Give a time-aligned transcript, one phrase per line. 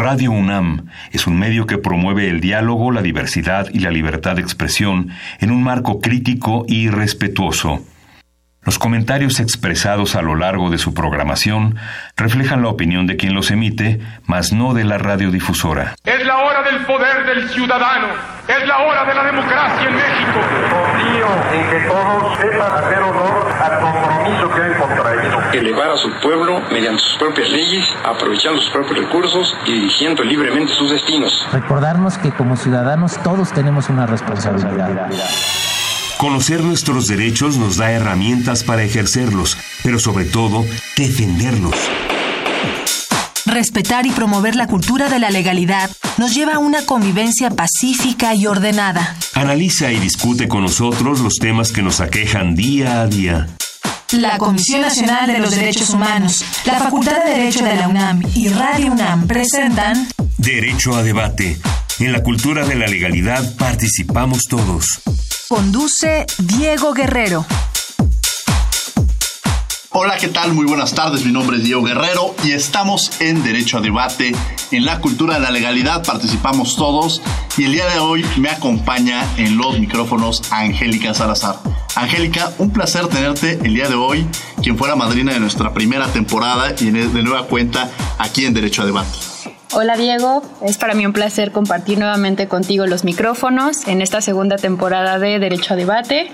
[0.00, 4.40] Radio UNAM es un medio que promueve el diálogo, la diversidad y la libertad de
[4.40, 7.84] expresión en un marco crítico y respetuoso.
[8.62, 11.76] Los comentarios expresados a lo largo de su programación
[12.14, 15.94] reflejan la opinión de quien los emite, mas no de la radiodifusora.
[16.04, 18.08] Es la hora del poder del ciudadano,
[18.46, 20.40] es la hora de la democracia en México.
[20.68, 25.40] Confío en que todos sepan hacer honor al compromiso que han contraído.
[25.54, 30.74] Elevar a su pueblo mediante sus propias leyes, aprovechando sus propios recursos y dirigiendo libremente
[30.74, 31.48] sus destinos.
[31.50, 35.08] Recordarnos que como ciudadanos todos tenemos una responsabilidad.
[36.20, 41.74] Conocer nuestros derechos nos da herramientas para ejercerlos, pero sobre todo, defenderlos.
[43.46, 48.46] Respetar y promover la cultura de la legalidad nos lleva a una convivencia pacífica y
[48.46, 49.16] ordenada.
[49.32, 53.48] Analiza y discute con nosotros los temas que nos aquejan día a día.
[54.12, 58.48] La Comisión Nacional de los Derechos Humanos, la Facultad de Derecho de la UNAM y
[58.48, 60.06] Radio UNAM presentan
[60.36, 61.58] Derecho a debate.
[62.00, 65.02] En la cultura de la legalidad participamos todos.
[65.50, 67.44] Conduce Diego Guerrero.
[69.90, 70.54] Hola, ¿qué tal?
[70.54, 74.32] Muy buenas tardes, mi nombre es Diego Guerrero y estamos en Derecho a Debate.
[74.70, 77.20] En la cultura de la legalidad participamos todos
[77.58, 81.56] y el día de hoy me acompaña en los micrófonos Angélica Salazar.
[81.96, 84.26] Angélica, un placer tenerte el día de hoy,
[84.62, 88.80] quien fue la madrina de nuestra primera temporada y de nueva cuenta aquí en Derecho
[88.80, 89.18] a Debate.
[89.72, 94.56] Hola Diego, es para mí un placer compartir nuevamente contigo los micrófonos en esta segunda
[94.56, 96.28] temporada de Derecho a Debate.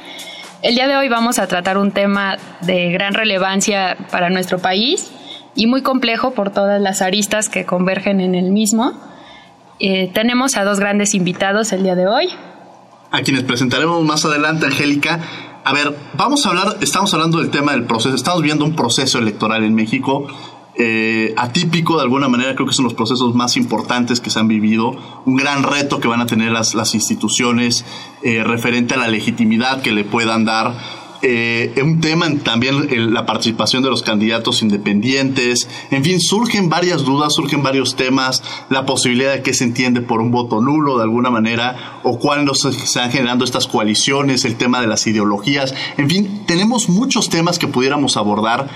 [0.62, 5.10] El día de hoy vamos a tratar un tema de gran relevancia para nuestro país
[5.54, 8.94] y muy complejo por todas las aristas que convergen en el mismo.
[9.80, 12.30] Eh, tenemos a dos grandes invitados el día de hoy.
[13.10, 15.20] A quienes presentaremos más adelante, Angélica.
[15.62, 19.18] A ver, vamos a hablar, estamos hablando del tema del proceso, estamos viendo un proceso
[19.18, 20.26] electoral en México
[20.78, 24.46] eh, atípico de alguna manera, creo que son los procesos más importantes que se han
[24.46, 27.86] vivido, un gran reto que van a tener las, las instituciones
[28.22, 31.06] eh, referente a la legitimidad que le puedan dar.
[31.22, 37.34] Eh, un tema también la participación de los candidatos independientes, en fin, surgen varias dudas,
[37.34, 41.30] surgen varios temas, la posibilidad de que se entiende por un voto nulo de alguna
[41.30, 46.44] manera, o cuándo se están generando estas coaliciones, el tema de las ideologías, en fin,
[46.46, 48.68] tenemos muchos temas que pudiéramos abordar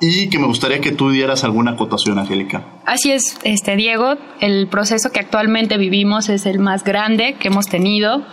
[0.00, 2.64] y que me gustaría que tú dieras alguna acotación, Angélica.
[2.84, 7.66] Así es, este Diego, el proceso que actualmente vivimos es el más grande que hemos
[7.66, 8.24] tenido.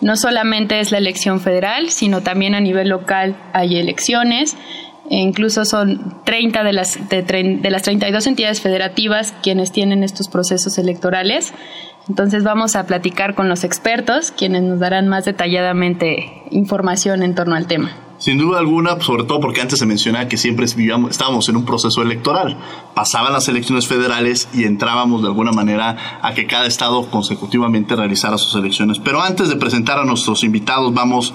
[0.00, 4.56] No solamente es la elección federal, sino también a nivel local hay elecciones.
[5.10, 10.28] E incluso son 30 de las, de, de las 32 entidades federativas quienes tienen estos
[10.28, 11.52] procesos electorales.
[12.08, 17.56] Entonces vamos a platicar con los expertos, quienes nos darán más detalladamente información en torno
[17.56, 17.90] al tema.
[18.20, 22.02] Sin duda alguna, sobre todo porque antes se mencionaba que siempre estábamos en un proceso
[22.02, 22.58] electoral.
[22.94, 28.36] Pasaban las elecciones federales y entrábamos de alguna manera a que cada estado consecutivamente realizara
[28.36, 28.98] sus elecciones.
[28.98, 31.32] Pero antes de presentar a nuestros invitados, vamos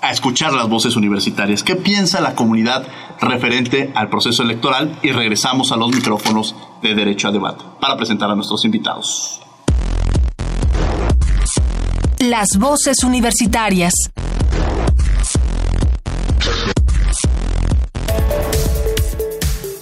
[0.00, 1.62] a escuchar las voces universitarias.
[1.62, 2.86] ¿Qué piensa la comunidad
[3.20, 4.98] referente al proceso electoral?
[5.02, 9.40] Y regresamos a los micrófonos de Derecho a Debate para presentar a nuestros invitados.
[12.18, 13.92] Las voces universitarias.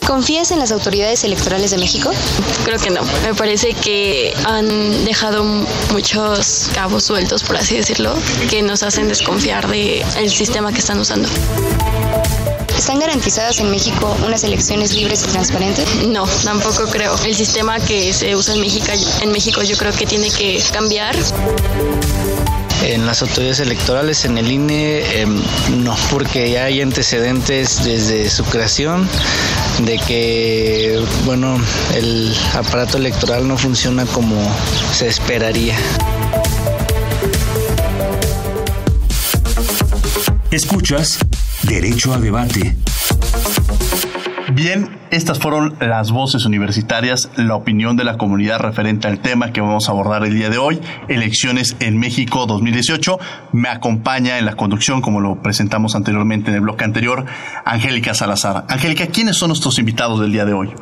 [0.06, 2.10] ¿Confías en las autoridades electorales de México?
[2.64, 3.02] Creo que no.
[3.22, 5.44] Me parece que han dejado
[5.92, 8.14] muchos cabos sueltos, por así decirlo,
[8.50, 11.28] que nos hacen desconfiar del el sistema que están usando.
[12.76, 15.88] ¿Están garantizadas en México unas elecciones libres y transparentes?
[16.06, 17.16] No, tampoco creo.
[17.24, 18.88] El sistema que se usa en México,
[19.22, 21.16] en México yo creo que tiene que cambiar
[22.92, 25.40] en las autoridades electorales, en el INE, em,
[25.82, 29.08] no, porque ya hay antecedentes desde su creación
[29.84, 31.58] de que, bueno,
[31.94, 34.36] el aparato electoral no funciona como
[34.92, 35.76] se esperaría.
[40.50, 41.18] Escuchas
[41.62, 42.76] Derecho a Debate.
[44.64, 49.60] Bien, estas fueron las voces universitarias, la opinión de la comunidad referente al tema que
[49.60, 53.18] vamos a abordar el día de hoy, elecciones en México 2018.
[53.52, 57.26] Me acompaña en la conducción, como lo presentamos anteriormente en el bloque anterior,
[57.66, 58.64] Angélica Salazar.
[58.70, 60.72] Angélica, ¿quiénes son nuestros invitados del día de hoy?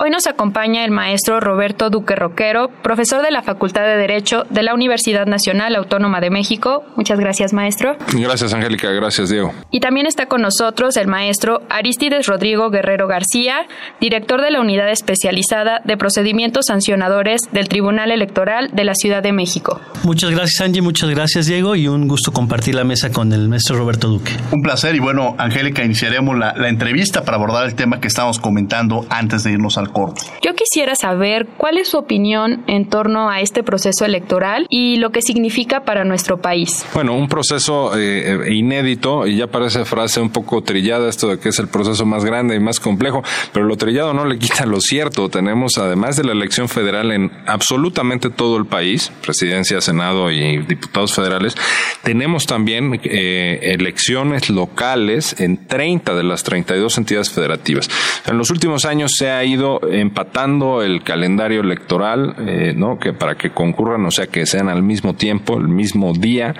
[0.00, 4.62] Hoy nos acompaña el maestro Roberto Duque Roquero, profesor de la Facultad de Derecho de
[4.62, 6.84] la Universidad Nacional Autónoma de México.
[6.94, 7.96] Muchas gracias, maestro.
[8.12, 8.92] Gracias, Angélica.
[8.92, 9.52] Gracias, Diego.
[9.72, 13.66] Y también está con nosotros el maestro Aristides Rodrigo Guerrero García,
[14.00, 19.32] director de la Unidad Especializada de Procedimientos Sancionadores del Tribunal Electoral de la Ciudad de
[19.32, 19.80] México.
[20.04, 20.80] Muchas gracias, Angie.
[20.80, 21.74] Muchas gracias, Diego.
[21.74, 24.30] Y un gusto compartir la mesa con el maestro Roberto Duque.
[24.52, 24.94] Un placer.
[24.94, 29.42] Y bueno, Angélica, iniciaremos la, la entrevista para abordar el tema que estábamos comentando antes
[29.42, 30.22] de irnos al la Corte.
[30.42, 35.10] Yo quisiera saber cuál es su opinión en torno a este proceso electoral y lo
[35.10, 36.86] que significa para nuestro país.
[36.94, 41.50] Bueno, un proceso eh, inédito y ya parece frase un poco trillada esto de que
[41.50, 44.80] es el proceso más grande y más complejo, pero lo trillado no le quita lo
[44.80, 45.28] cierto.
[45.28, 51.14] Tenemos además de la elección federal en absolutamente todo el país, presidencia, senado y diputados
[51.14, 51.54] federales,
[52.02, 57.88] tenemos también eh, elecciones locales en 30 de las 32 entidades federativas.
[58.26, 62.98] En los últimos años se ha ido empatando el calendario electoral, eh, ¿no?
[62.98, 66.54] Que para que concurran, o sea, que sean al mismo tiempo, el mismo día,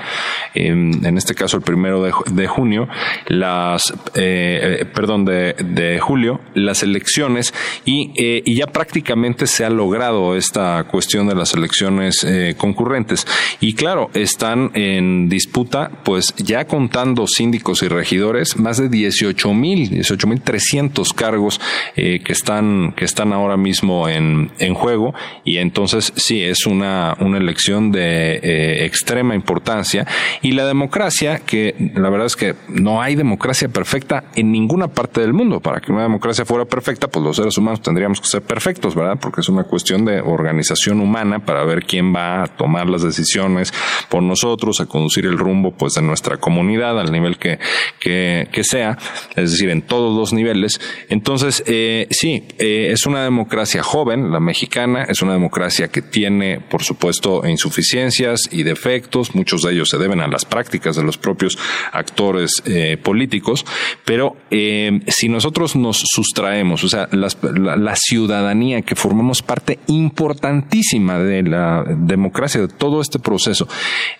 [0.55, 2.88] en este caso el primero de, junio,
[3.26, 7.55] las, eh, perdón, de, julio, las elecciones
[7.85, 12.26] y, y, ya prácticamente se ha logrado esta cuestión de las elecciones
[12.56, 13.26] concurrentes.
[13.61, 19.88] Y claro, están en disputa, pues ya contando síndicos y regidores, más de 18 mil,
[19.88, 21.61] 18 mil 300 cargos
[21.97, 25.15] eh, que están están ahora mismo en, en juego
[25.45, 30.07] y entonces sí es una, una elección de eh, extrema importancia.
[30.43, 35.21] Y la democracia que la verdad es que no hay democracia perfecta en ninguna parte
[35.21, 35.61] del mundo.
[35.61, 39.19] Para que una democracia fuera perfecta pues los seres humanos tendríamos que ser perfectos verdad
[39.21, 43.73] porque es una cuestión de organización humana para ver quién va a tomar las decisiones
[44.09, 47.59] por nosotros a conducir el rumbo pues de nuestra comunidad al nivel que,
[47.99, 48.99] que, que sea
[49.37, 50.81] es decir en todos los niveles.
[51.09, 56.61] Entonces, eh, sí, eh, es una democracia joven, la mexicana, es una democracia que tiene,
[56.61, 61.17] por supuesto, insuficiencias y defectos, muchos de ellos se deben a las prácticas de los
[61.17, 61.56] propios
[61.93, 63.65] actores eh, políticos,
[64.05, 67.29] pero eh, si nosotros nos sustraemos, o sea, la,
[67.77, 73.69] la ciudadanía que formamos parte importantísima de la democracia, de todo este proceso,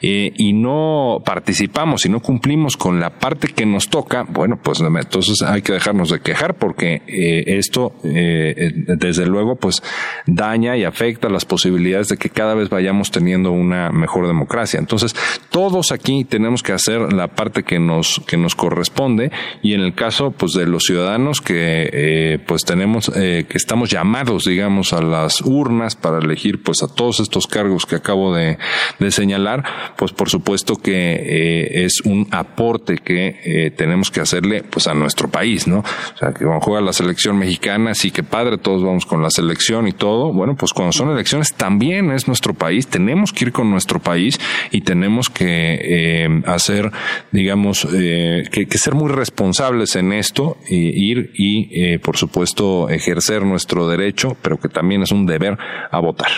[0.01, 5.43] y no participamos y no cumplimos con la parte que nos toca, bueno, pues entonces
[5.43, 9.83] hay que dejarnos de quejar porque eh, esto, eh, desde luego, pues
[10.27, 14.79] daña y afecta las posibilidades de que cada vez vayamos teniendo una mejor democracia.
[14.79, 15.15] Entonces,
[15.51, 19.31] todos aquí tenemos que hacer la parte que nos, que nos corresponde
[19.63, 24.45] y en el caso, pues, de los ciudadanos que, eh, pues, tenemos, que estamos llamados,
[24.45, 28.59] digamos, a las urnas para elegir, pues, a todos estos cargos que acabo de,
[28.99, 29.65] de señalar,
[29.97, 35.67] pues, por supuesto que es un aporte que tenemos que hacerle, pues, a nuestro país,
[35.67, 35.79] ¿no?
[35.79, 39.29] O sea, que cuando juega la selección mexicana, sí que padre, todos vamos con la
[39.29, 40.33] selección y todo.
[40.33, 44.41] Bueno, pues cuando son elecciones también es nuestro país, tenemos que ir con nuestro país
[44.71, 46.91] y tenemos que eh, hacer,
[47.33, 53.43] digamos, eh, que, ser muy responsables en esto, e ir y, eh, por supuesto, ejercer
[53.45, 55.59] nuestro derecho, pero que también es un deber
[55.91, 56.31] a votar.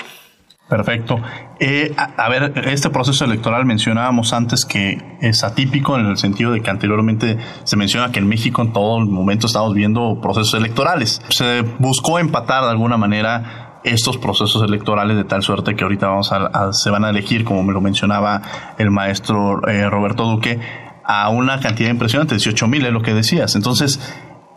[0.70, 1.20] Perfecto.
[1.58, 6.62] Eh, a, ver, este proceso electoral mencionábamos antes que es atípico en el sentido de
[6.62, 11.20] que anteriormente se menciona que en México en todo momento estamos viendo procesos electorales.
[11.30, 16.30] Se buscó empatar de alguna manera estos procesos electorales de tal suerte que ahorita vamos
[16.30, 18.40] a, se van a elegir, como me lo mencionaba
[18.78, 20.60] el maestro eh, Roberto Duque,
[21.04, 23.56] a una cantidad impresionante, 18 mil es lo que decías.
[23.56, 23.98] Entonces,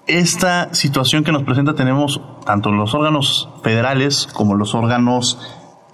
[0.06, 5.40] esta situación que nos presenta tenemos tanto los órganos federales como los órganos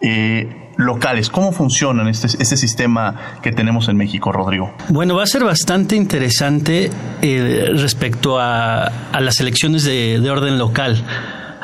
[0.02, 1.30] eh, locales.
[1.30, 4.74] ¿Cómo funcionan este, este, sistema que tenemos en México, Rodrigo?
[4.90, 6.90] Bueno, va a ser bastante interesante
[7.22, 11.04] eh, respecto a, a, las elecciones de, de orden local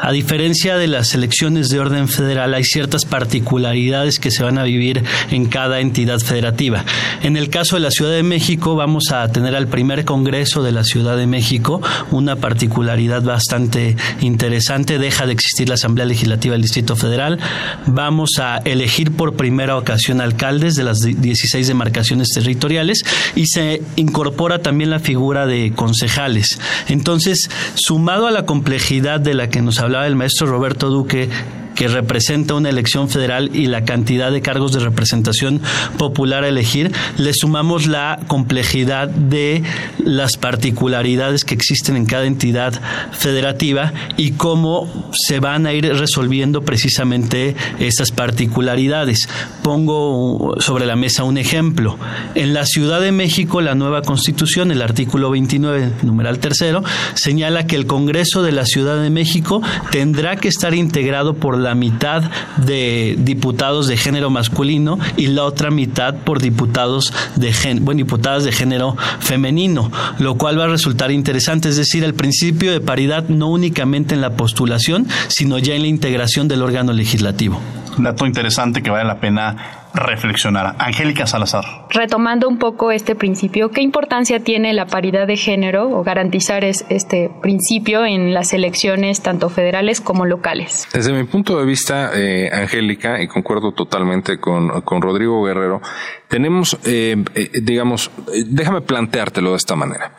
[0.05, 4.63] a diferencia de las elecciones de orden federal, hay ciertas particularidades que se van a
[4.63, 6.85] vivir en cada entidad federativa.
[7.23, 10.71] En el caso de la Ciudad de México, vamos a tener al primer Congreso de
[10.71, 14.99] la Ciudad de México, una particularidad bastante interesante.
[14.99, 17.39] Deja de existir la Asamblea Legislativa del Distrito Federal.
[17.87, 23.03] Vamos a elegir por primera ocasión alcaldes de las 16 demarcaciones territoriales
[23.35, 26.59] y se incorpora también la figura de concejales.
[26.89, 31.29] Entonces, sumado a la complejidad de la que nos hablaba el maestro Roberto Duque
[31.75, 35.61] que representa una elección federal y la cantidad de cargos de representación
[35.97, 39.63] popular a elegir, le sumamos la complejidad de
[40.03, 42.73] las particularidades que existen en cada entidad
[43.11, 49.27] federativa y cómo se van a ir resolviendo precisamente esas particularidades.
[49.61, 51.97] Pongo sobre la mesa un ejemplo.
[52.35, 56.83] En la Ciudad de México, la nueva constitución, el artículo 29, numeral tercero,
[57.15, 61.75] señala que el Congreso de la Ciudad de México tendrá que estar integrado por la
[61.75, 62.23] mitad
[62.57, 68.51] de diputados de género masculino y la otra mitad por diputados de bueno, diputadas de
[68.51, 73.47] género femenino, lo cual va a resultar interesante, es decir, el principio de paridad no
[73.47, 77.59] únicamente en la postulación, sino ya en la integración del órgano legislativo.
[77.97, 80.75] Un dato interesante que vale la pena reflexionara.
[80.77, 81.87] Angélica Salazar.
[81.89, 87.31] Retomando un poco este principio, ¿qué importancia tiene la paridad de género o garantizar este
[87.41, 90.87] principio en las elecciones tanto federales como locales?
[90.93, 94.69] Desde mi punto de vista, eh, Angélica, y concuerdo totalmente con,
[95.01, 95.81] Rodrigo Guerrero,
[96.27, 98.11] tenemos, eh, eh, digamos,
[98.47, 100.11] déjame planteártelo de esta manera.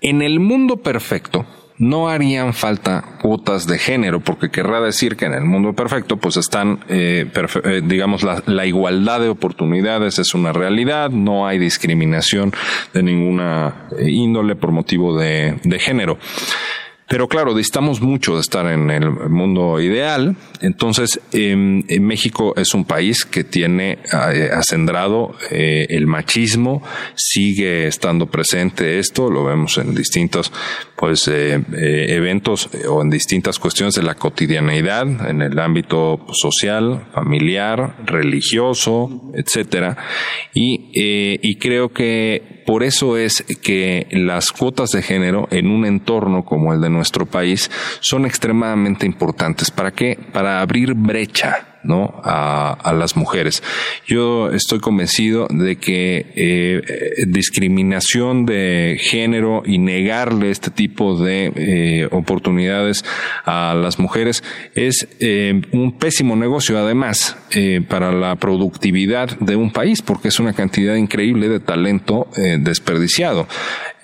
[0.00, 1.46] En el mundo perfecto,
[1.78, 6.36] no harían falta cuotas de género, porque querrá decir que en el mundo perfecto, pues
[6.36, 7.30] están, eh,
[7.64, 12.52] eh, digamos, la, igualdad de oportunidades es una realidad, no hay discriminación
[12.92, 16.18] de ninguna eh, índole por motivo de género.
[17.08, 20.36] Pero claro, distamos mucho de estar en el mundo ideal.
[20.60, 24.50] Entonces, em, en México es un país que tiene eh,
[25.50, 26.82] eh, el machismo,
[27.14, 30.52] sigue estando presente esto, lo vemos en distintos
[30.96, 31.62] pues eh,
[32.08, 39.96] eventos o en distintas cuestiones de la cotidianeidad, en el ámbito social, familiar, religioso, etcétera.
[40.54, 46.44] Y, y creo que por eso es que las cuotas de género en un entorno
[46.44, 47.70] como el de nuestro país
[48.00, 49.70] son extremadamente importantes.
[49.70, 50.18] ¿Para qué?
[50.32, 52.20] Para abrir brecha ¿no?
[52.24, 53.62] A, las mujeres.
[54.06, 62.08] Yo estoy convencido de que eh, discriminación de género y negarle este tipo de eh,
[62.10, 63.04] oportunidades
[63.44, 64.42] a las mujeres
[64.74, 67.36] es eh, un pésimo negocio además
[67.88, 72.28] para la productividad de un país porque es una cantidad increíble de talento
[72.58, 73.46] desperdiciado.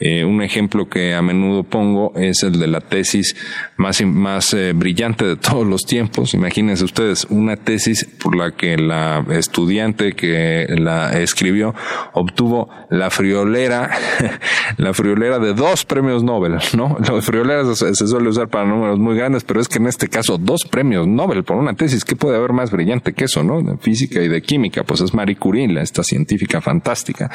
[0.04, 3.36] Eh, un ejemplo que a menudo pongo es el de la tesis
[3.76, 6.34] más, más eh, brillante de todos los tiempos.
[6.34, 11.72] Imagínense ustedes una tesis por la que la estudiante que la escribió
[12.14, 13.90] obtuvo la friolera,
[14.76, 16.96] la friolera de dos premios Nobel, ¿no?
[17.12, 20.08] La friolera se, se, suele usar para números muy grandes, pero es que en este
[20.08, 23.60] caso dos premios Nobel por una tesis, ¿qué puede haber más brillante que eso, no?
[23.62, 27.30] De física y de química, pues es Marie Curie, esta científica fantástica.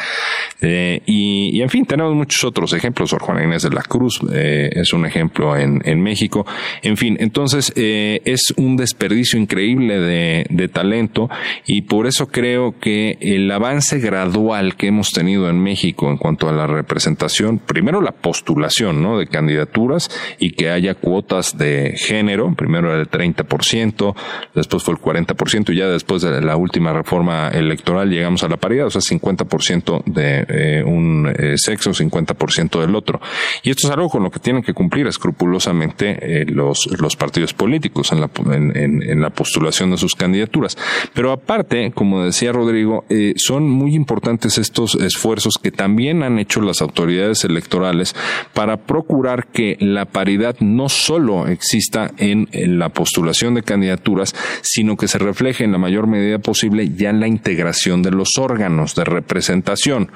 [0.62, 3.12] Eh, y, y en fin, tenemos muchos otros otros ejemplos.
[3.12, 6.46] Sor Juana Inés de la Cruz eh, es un ejemplo en, México.
[6.82, 11.30] En fin, entonces eh, es un desperdicio increíble de, talento
[11.66, 16.50] y por eso creo que el avance gradual que hemos tenido en México en cuanto
[16.50, 19.18] a la representación, primero la postulación ¿no?
[19.18, 20.10] de candidaturas
[20.40, 24.16] y que haya cuotas de género, primero era el 30%,
[24.56, 28.58] después fue el 40% y ya después de la última reforma electoral llegamos a la
[28.58, 33.20] paridad, o sea, 50% de eh, un sexo, 50% del otro.
[33.64, 37.54] Y esto es algo con lo que tienen que cumplir escrupulosamente eh, los, los partidos
[37.54, 40.78] políticos en la, en, la postulación de sus candidaturas.
[41.14, 46.62] Pero aparte, como decía Rodrigo, eh, son muy importantes estos esfuerzos que también han hecho
[46.62, 48.16] las autoridades electorales
[48.54, 52.48] para procurar que la paridad no solo exista en
[52.80, 57.20] la postulación de candidaturas, sino que se refleje en la mayor medida posible ya en
[57.20, 60.12] la integración de los órganos de representación.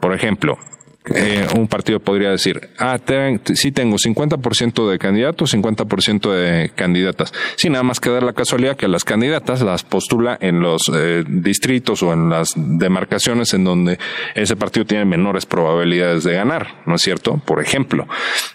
[0.00, 0.58] Por ejemplo,
[1.06, 2.96] eh, un partido podría decir, ah,
[3.54, 7.32] sí tengo 50% de candidatos, 50% de candidatas.
[7.56, 11.24] Sin nada más que dar la casualidad que las candidatas las postula en los eh,
[11.26, 13.98] distritos o en las demarcaciones en donde
[14.36, 17.36] ese partido tiene menores probabilidades de ganar, ¿no es cierto?
[17.44, 18.06] Por ejemplo.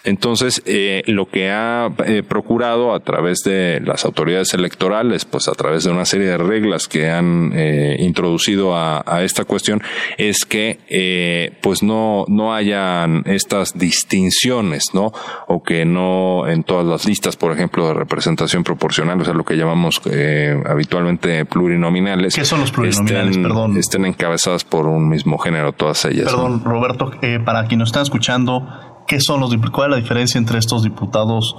[0.06, 1.89] Entonces, eh, lo que ha
[2.30, 6.88] procurado a través de las autoridades electorales, pues a través de una serie de reglas
[6.88, 7.54] que han
[8.00, 9.82] introducido a, a, esta cuestión,
[10.18, 15.12] es que pues no no hayan estas distinciones, ¿no?
[15.48, 19.44] O que no en todas las listas, por ejemplo, de representación proporcional, o sea, lo
[19.44, 22.36] que llamamos eh, habitualmente plurinominales.
[22.36, 23.32] ¿Qué son los plurinominales?
[23.32, 23.77] Estén, Perdón.
[23.77, 26.25] Estén encabezadas por un mismo género, todas ellas.
[26.25, 28.67] Perdón, Roberto, eh, para quien nos está escuchando,
[29.08, 31.56] ¿qué son los ¿cuál es la diferencia entre estos diputados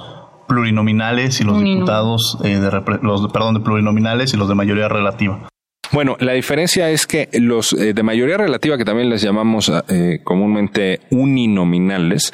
[0.46, 2.70] plurinominales y los diputados eh, de
[3.02, 5.48] los perdón de plurinominales y los de mayoría relativa?
[5.90, 10.20] Bueno, la diferencia es que los eh, de mayoría relativa, que también les llamamos eh,
[10.22, 12.32] comúnmente uninominales,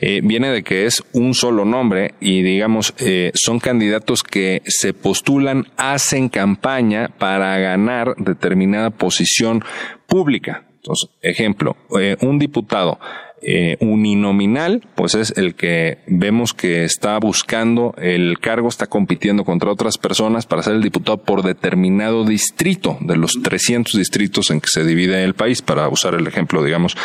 [0.00, 2.94] eh, viene de que es un solo nombre y digamos
[3.34, 9.64] son candidatos que se postulan, hacen campaña para ganar determinada posición
[10.06, 10.64] pública.
[10.76, 11.76] Entonces, ejemplo,
[12.20, 12.98] un diputado
[13.42, 19.70] eh, uninominal, pues es el que vemos que está buscando el cargo, está compitiendo contra
[19.70, 24.68] otras personas para ser el diputado por determinado distrito de los 300 distritos en que
[24.68, 26.96] se divide el país, para usar el ejemplo, digamos,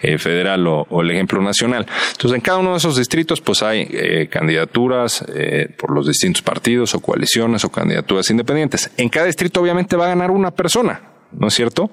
[0.00, 1.86] eh, federal o, el ejemplo nacional.
[2.12, 5.24] Entonces, en cada uno de esos distritos, pues hay eh, candidaturas
[5.76, 8.90] por los distintos partidos o coaliciones o candidaturas independientes.
[8.96, 11.00] En cada distrito, obviamente, va a ganar una persona,
[11.32, 11.90] ¿no es cierto?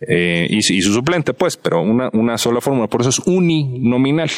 [0.00, 4.30] Eh, y, su suplente, pues, pero una, sola fórmula, por eso es uninominal.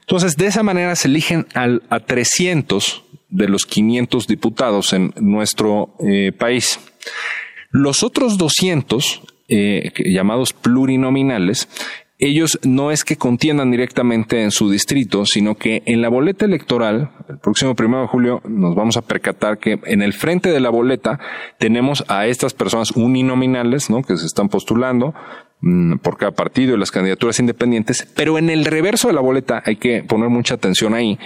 [0.00, 5.94] Entonces, de esa manera se eligen al, a 300 de los 500 diputados en nuestro
[6.00, 6.80] eh, país.
[7.70, 11.68] Los otros 200, eh, llamados plurinominales,
[12.18, 17.12] ellos no es que contiendan directamente en su distrito, sino que en la boleta electoral,
[17.28, 20.70] el próximo primero de julio, nos vamos a percatar que en el frente de la
[20.70, 21.20] boleta
[21.58, 24.02] tenemos a estas personas uninominales, ¿no?
[24.02, 25.14] Que se están postulando
[25.60, 29.62] mm, por cada partido y las candidaturas independientes, pero en el reverso de la boleta
[29.64, 31.18] hay que poner mucha atención ahí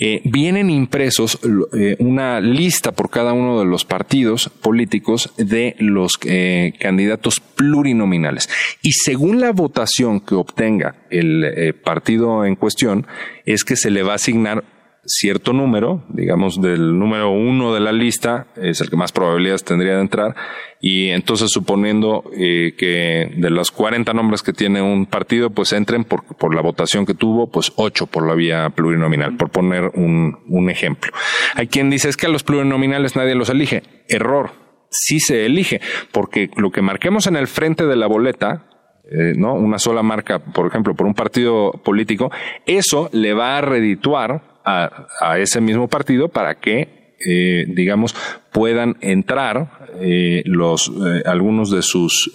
[0.00, 1.40] eh, vienen impresos
[1.72, 8.48] eh, una lista por cada uno de los partidos políticos de los eh, candidatos plurinominales.
[8.80, 13.06] Y según la votación que obtenga el partido en cuestión,
[13.44, 14.64] es que se le va a asignar
[15.08, 19.94] cierto número, digamos del número uno de la lista, es el que más probabilidades tendría
[19.94, 20.36] de entrar,
[20.80, 26.04] y entonces suponiendo eh, que de los 40 nombres que tiene un partido, pues entren
[26.04, 30.38] por, por la votación que tuvo, pues 8 por la vía plurinominal, por poner un,
[30.46, 31.10] un ejemplo.
[31.54, 33.82] Hay quien dice es que a los plurinominales nadie los elige.
[34.08, 34.50] Error.
[34.90, 35.80] Sí se elige,
[36.12, 38.64] porque lo que marquemos en el frente de la boleta,
[39.10, 39.54] eh, ¿no?
[39.54, 42.30] Una sola marca, por ejemplo, por un partido político,
[42.66, 46.88] eso le va a redituar a, ese mismo partido para que,
[47.26, 48.14] eh, digamos,
[48.52, 52.30] puedan entrar eh, los eh, algunos de sus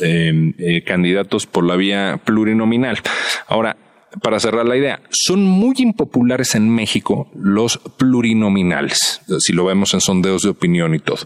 [0.85, 2.99] candidatos por la vía plurinominal.
[3.47, 3.77] Ahora,
[4.21, 10.01] para cerrar la idea, son muy impopulares en México los plurinominales, si lo vemos en
[10.01, 11.25] sondeos de opinión y todo.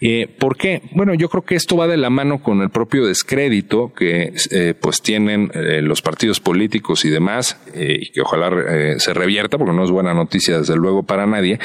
[0.00, 0.82] Eh, ¿Por qué?
[0.92, 4.74] Bueno, yo creo que esto va de la mano con el propio descrédito que eh,
[4.78, 8.50] pues tienen eh, los partidos políticos y demás, y que ojalá
[8.98, 11.58] se revierta, porque no es buena noticia desde luego para nadie,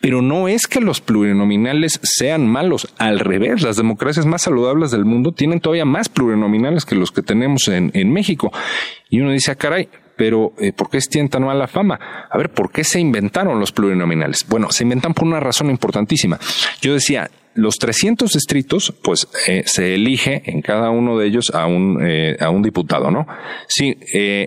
[0.00, 5.04] pero no es que los plurinominales sean malos, al revés, las democracias más saludables del
[5.04, 8.52] mundo tienen todavía más plurinominales que los que tenemos en, en México.
[9.10, 11.98] Y uno dice, ah, caray, pero eh, ¿por qué tienen tan mala fama?
[12.30, 14.46] A ver, ¿por qué se inventaron los plurinominales?
[14.48, 16.38] Bueno, se inventan por una razón importantísima.
[16.80, 21.66] Yo decía, los 300 distritos, pues eh, se elige en cada uno de ellos a
[21.66, 23.26] un, eh, a un diputado, ¿no?
[23.66, 23.96] Sí,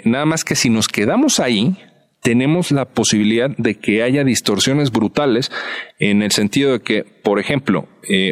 [0.05, 1.75] nada más que si nos quedamos ahí,
[2.22, 5.51] tenemos la posibilidad de que haya distorsiones brutales
[6.00, 7.88] en el sentido de que, por ejemplo,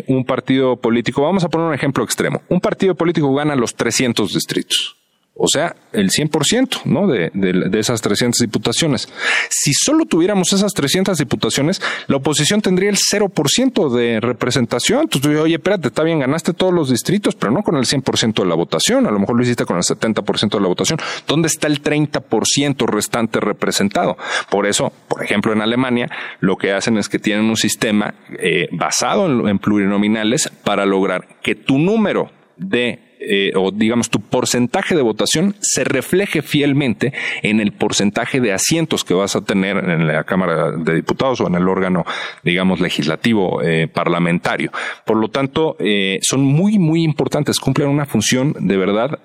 [0.07, 4.31] un partido político, vamos a poner un ejemplo extremo, un partido político gana los 300
[4.33, 5.00] distritos
[5.33, 7.07] o sea, el 100%, ¿no?
[7.07, 9.07] De, de, esas 300 diputaciones.
[9.49, 15.01] Si solo tuviéramos esas 300 diputaciones, la oposición tendría el 0% de representación.
[15.03, 18.45] Entonces, oye, espérate, está bien, ganaste todos los distritos, pero no con el 100% de
[18.45, 19.07] la votación.
[19.07, 20.99] A lo mejor lo hiciste con el 70% de la votación.
[21.27, 24.17] ¿Dónde está el 30% restante representado?
[24.49, 26.09] Por eso, por ejemplo, en Alemania,
[26.41, 31.55] lo que hacen es que tienen un sistema eh, basado en plurinominales para lograr que
[31.55, 37.71] tu número de eh, o digamos tu porcentaje de votación se refleje fielmente en el
[37.71, 41.67] porcentaje de asientos que vas a tener en la Cámara de Diputados o en el
[41.67, 42.05] órgano,
[42.43, 44.71] digamos, legislativo eh, parlamentario.
[45.05, 49.19] Por lo tanto, eh, son muy, muy importantes, cumplen una función de verdad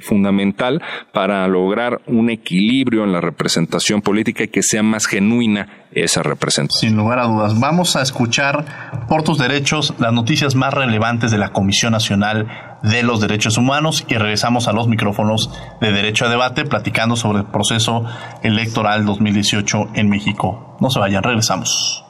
[0.00, 0.82] fundamental
[1.12, 6.90] para lograr un equilibrio en la representación política y que sea más genuina esa representación.
[6.90, 7.58] Sin lugar a dudas.
[7.58, 13.02] Vamos a escuchar por tus derechos las noticias más relevantes de la Comisión Nacional de
[13.02, 17.46] los Derechos Humanos y regresamos a los micrófonos de Derecho a Debate platicando sobre el
[17.46, 18.04] proceso
[18.42, 20.76] electoral 2018 en México.
[20.80, 22.04] No se vayan, regresamos.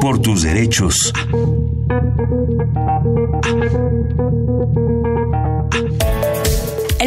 [0.00, 1.12] Por tus derechos.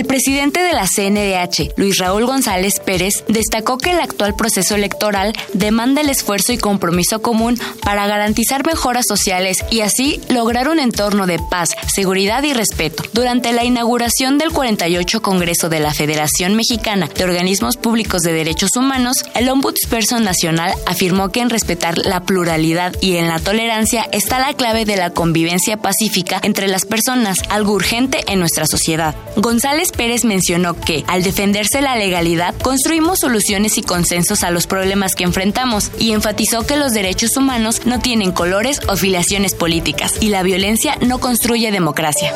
[0.01, 5.31] El presidente de la CNDH, Luis Raúl González Pérez, destacó que el actual proceso electoral
[5.53, 11.27] demanda el esfuerzo y compromiso común para garantizar mejoras sociales y así lograr un entorno
[11.27, 13.03] de paz, seguridad y respeto.
[13.13, 18.75] Durante la inauguración del 48 Congreso de la Federación Mexicana de Organismos Públicos de Derechos
[18.75, 24.39] Humanos, el Ombudsperson Nacional afirmó que en respetar la pluralidad y en la tolerancia está
[24.39, 29.13] la clave de la convivencia pacífica entre las personas, algo urgente en nuestra sociedad.
[29.35, 35.15] González Pérez mencionó que, al defenderse la legalidad, construimos soluciones y consensos a los problemas
[35.15, 40.29] que enfrentamos y enfatizó que los derechos humanos no tienen colores o filiaciones políticas y
[40.29, 42.33] la violencia no construye democracia.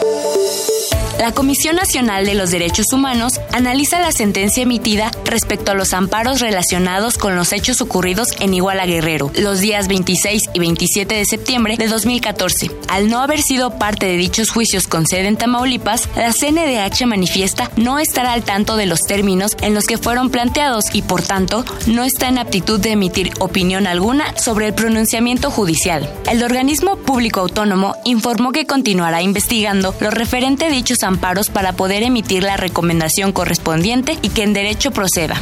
[1.19, 6.41] La Comisión Nacional de los Derechos Humanos analiza la sentencia emitida respecto a los amparos
[6.41, 11.77] relacionados con los hechos ocurridos en Iguala Guerrero los días 26 y 27 de septiembre
[11.77, 12.69] de 2014.
[12.89, 17.71] Al no haber sido parte de dichos juicios con sede en Tamaulipas, la CNDH manifiesta
[17.77, 21.63] no estar al tanto de los términos en los que fueron planteados y por tanto
[21.87, 26.11] no está en aptitud de emitir opinión alguna sobre el pronunciamiento judicial.
[26.29, 32.03] El organismo público autónomo informó que continuará investigando lo referente a dichos amparos para poder
[32.03, 35.35] emitir la recomendación correspondiente y que en derecho proceda.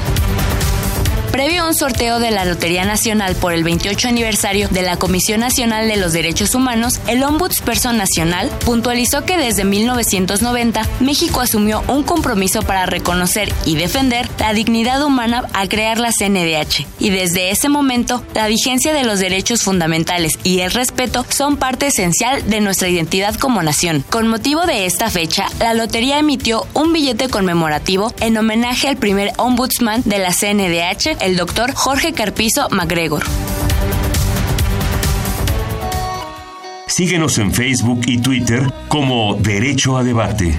[1.34, 5.40] Previo a un sorteo de la Lotería Nacional por el 28 aniversario de la Comisión
[5.40, 12.04] Nacional de los Derechos Humanos, el Ombudsperson Nacional puntualizó que desde 1990 México asumió un
[12.04, 16.86] compromiso para reconocer y defender la dignidad humana al crear la CNDH.
[17.00, 21.88] Y desde ese momento, la vigencia de los derechos fundamentales y el respeto son parte
[21.88, 24.06] esencial de nuestra identidad como nación.
[24.12, 29.34] Con motivo de esta fecha, la Lotería emitió un billete conmemorativo en homenaje al primer
[29.38, 33.24] ombudsman de la CNDH, el doctor Jorge Carpizo MacGregor.
[36.86, 40.54] Síguenos en Facebook y Twitter como Derecho a Debate.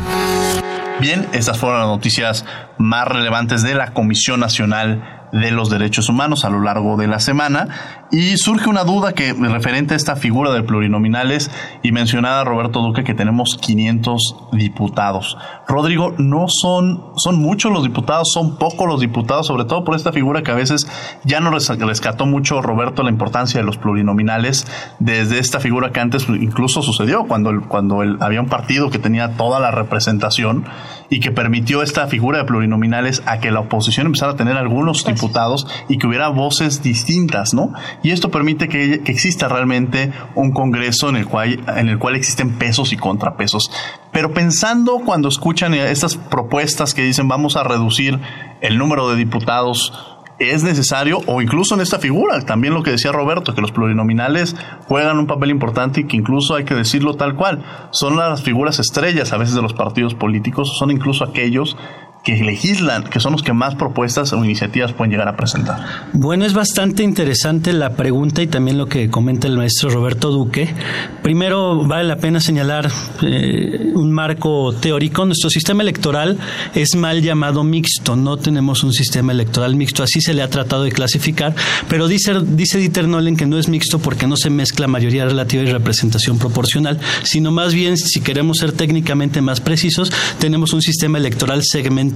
[1.01, 2.47] Bien, estas fueron las noticias
[2.79, 7.19] más relevantes de la Comisión Nacional de los Derechos Humanos a lo largo de la
[7.19, 7.69] semana.
[8.13, 11.51] Y surge una duda que referente a esta figura del plurinominales
[11.83, 15.37] y mencionada Roberto Duque que tenemos 500 diputados.
[15.67, 20.13] Rodrigo, no son, son muchos los diputados, son pocos los diputados, sobre todo por esta
[20.13, 20.87] figura que a veces
[21.25, 24.67] ya no rescató mucho Roberto la importancia de los plurinominales
[25.01, 29.59] desde esta figura que antes incluso sucedió cuando, cuando había un partido que tenía toda
[29.59, 30.65] la representación
[31.11, 35.05] y que permitió esta figura de plurinominales a que la oposición empezara a tener algunos
[35.05, 37.73] diputados y que hubiera voces distintas, ¿no?
[38.03, 42.53] Y esto permite que, exista realmente un Congreso en el, cual, en el cual existen
[42.59, 43.71] pesos y contrapesos.
[44.13, 48.19] Pero pensando cuando escuchan estas propuestas que dicen vamos a reducir
[48.61, 53.13] el número de diputados es necesario, o incluso en esta figura, también lo que decía
[53.13, 54.57] Roberto, que los plurinominales
[54.89, 58.79] juegan un papel importante y que incluso hay que decirlo tal cual, son las figuras
[58.79, 61.77] estrellas a veces de los partidos políticos, son incluso aquellos
[62.25, 66.09] que legislan, que son los que más propuestas o iniciativas pueden llegar a presentar.
[66.15, 70.75] Bueno, es bastante interesante la pregunta y también lo que comenta el maestro Roberto Duque.
[71.23, 72.91] Primero, vale la pena señalar
[73.23, 75.27] eh, un marco teórico.
[75.27, 76.39] Nuestro sistema electoral
[76.75, 78.17] es mal llamado mixto.
[78.17, 80.03] No tenemos un sistema electoral mixto.
[80.03, 81.55] Así se le ha tratado de clasificar.
[81.91, 85.63] Pero dice, dice Dieter Nolen que no es mixto porque no se mezcla mayoría relativa
[85.63, 91.19] y representación proporcional, sino más bien, si queremos ser técnicamente más precisos, tenemos un sistema
[91.19, 92.14] electoral segmentado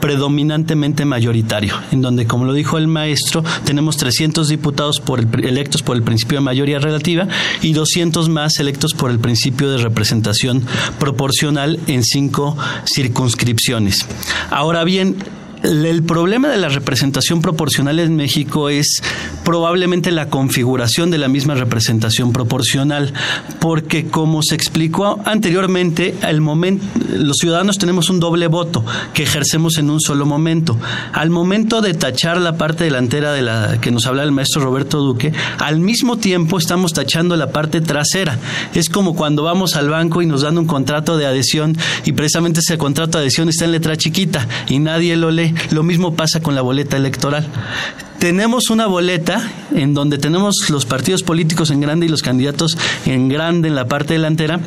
[0.00, 5.02] predominantemente mayoritario, en donde, como lo dijo el maestro, tenemos 300 diputados
[5.42, 7.28] electos por el principio de mayoría relativa
[7.62, 10.64] y 200 más electos por el principio de representación
[10.98, 14.06] proporcional en cinco circunscripciones.
[14.50, 15.16] Ahora bien,
[15.62, 19.02] el problema de la representación proporcional en México es
[19.44, 23.12] probablemente la configuración de la misma representación proporcional,
[23.58, 29.78] porque como se explicó anteriormente, el momento, los ciudadanos tenemos un doble voto que ejercemos
[29.78, 30.78] en un solo momento.
[31.12, 34.98] Al momento de tachar la parte delantera de la que nos habla el maestro Roberto
[34.98, 38.38] Duque, al mismo tiempo estamos tachando la parte trasera.
[38.74, 42.60] Es como cuando vamos al banco y nos dan un contrato de adhesión y precisamente
[42.60, 46.40] ese contrato de adhesión está en letra chiquita y nadie lo lee lo mismo pasa
[46.40, 47.46] con la boleta electoral.
[48.18, 53.28] Tenemos una boleta en donde tenemos los partidos políticos en grande y los candidatos en
[53.28, 54.60] grande en la parte delantera.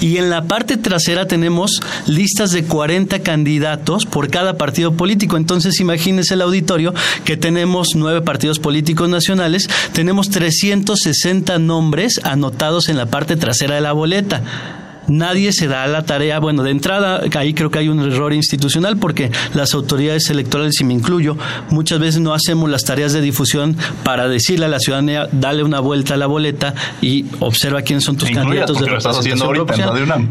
[0.00, 5.36] Y en la parte trasera tenemos listas de 40 candidatos por cada partido político.
[5.36, 6.92] Entonces imagínense el auditorio
[7.24, 13.80] que tenemos nueve partidos políticos nacionales, tenemos 360 nombres anotados en la parte trasera de
[13.80, 14.42] la boleta
[15.08, 18.96] nadie se da la tarea, bueno, de entrada ahí creo que hay un error institucional
[18.96, 21.36] porque las autoridades electorales, y me incluyo,
[21.70, 25.80] muchas veces no hacemos las tareas de difusión para decirle a la ciudadanía, dale una
[25.80, 29.38] vuelta a la boleta y observa quiénes son tus candidatos de representación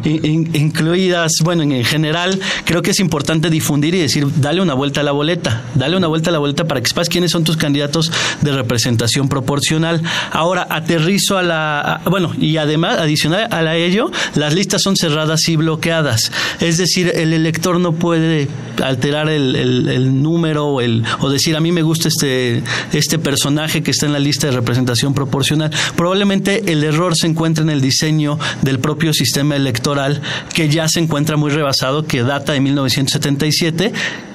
[0.03, 5.03] incluidas, bueno, en general creo que es importante difundir y decir, dale una vuelta a
[5.03, 8.12] la boleta, dale una vuelta a la boleta para que sepas quiénes son tus candidatos
[8.41, 10.01] de representación proporcional.
[10.31, 15.56] Ahora aterrizo a la, bueno, y además, adicional a ello, las listas son cerradas y
[15.56, 16.32] bloqueadas.
[16.60, 18.47] Es decir, el elector no puede
[18.84, 22.62] alterar el, número o, el, o decir a mí me gusta este,
[22.93, 25.71] este personaje que está en la lista de representación proporcional.
[25.95, 30.21] Probablemente el error se encuentra en el diseño del propio sistema electoral
[30.54, 33.91] que ya se encuentra muy rebasado, que data de 1977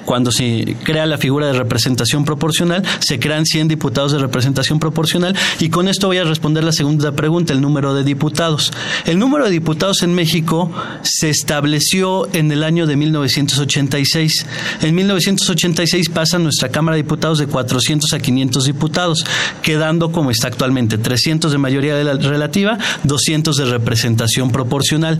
[0.07, 5.35] cuando se crea la figura de representación proporcional, se crean 100 diputados de representación proporcional
[5.59, 8.71] y con esto voy a responder la segunda pregunta, el número de diputados.
[9.05, 10.71] El número de diputados en México
[11.03, 14.45] se estableció en el año de 1986.
[14.83, 19.25] En 1986 pasa nuestra Cámara de Diputados de 400 a 500 diputados,
[19.61, 25.19] quedando como está actualmente, 300 de mayoría relativa, 200 de representación proporcional.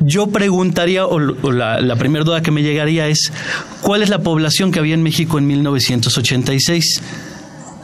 [0.00, 3.32] Yo preguntaría, o, la, primera duda que me llegaría es,
[3.82, 7.02] ¿cuál es la población que había en México en 1986?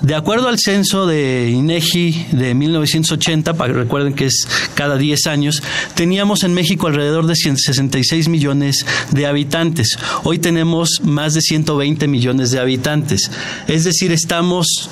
[0.00, 5.62] De acuerdo al censo de INEGI de 1980, para recuerden que es cada 10 años,
[5.94, 9.98] teníamos en México alrededor de 166 millones de habitantes.
[10.22, 13.30] Hoy tenemos más de 120 millones de habitantes.
[13.68, 14.90] Es decir, estamos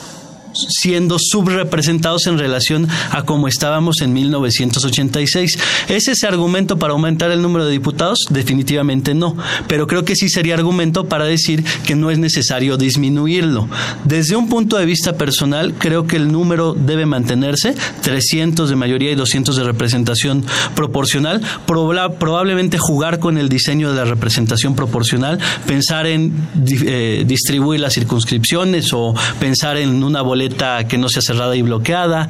[0.54, 5.58] siendo subrepresentados en relación a como estábamos en 1986.
[5.88, 8.18] ¿Es ese argumento para aumentar el número de diputados?
[8.30, 9.36] Definitivamente no,
[9.68, 13.68] pero creo que sí sería argumento para decir que no es necesario disminuirlo.
[14.04, 19.10] Desde un punto de vista personal, creo que el número debe mantenerse, 300 de mayoría
[19.10, 26.06] y 200 de representación proporcional, probablemente jugar con el diseño de la representación proporcional, pensar
[26.06, 26.32] en
[26.66, 30.43] eh, distribuir las circunscripciones o pensar en una boleta
[30.88, 32.28] que no sea cerrada y bloqueada,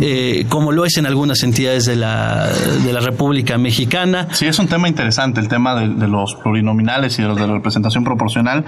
[0.00, 2.48] eh, como lo es en algunas entidades de la,
[2.84, 4.28] de la República Mexicana.
[4.32, 7.54] Sí, es un tema interesante, el tema de, los plurinominales y de los de la
[7.54, 8.64] representación proporcional,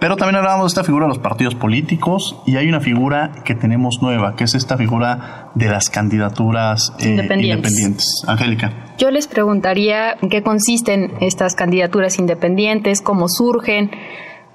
[0.00, 3.54] pero también hablábamos de esta figura de los partidos políticos y hay una figura que
[3.54, 8.24] tenemos nueva, que es esta figura de las candidaturas eh, independientes.
[8.26, 8.72] Angélica.
[8.98, 13.90] Yo les preguntaría en qué consisten estas candidaturas independientes, cómo surgen,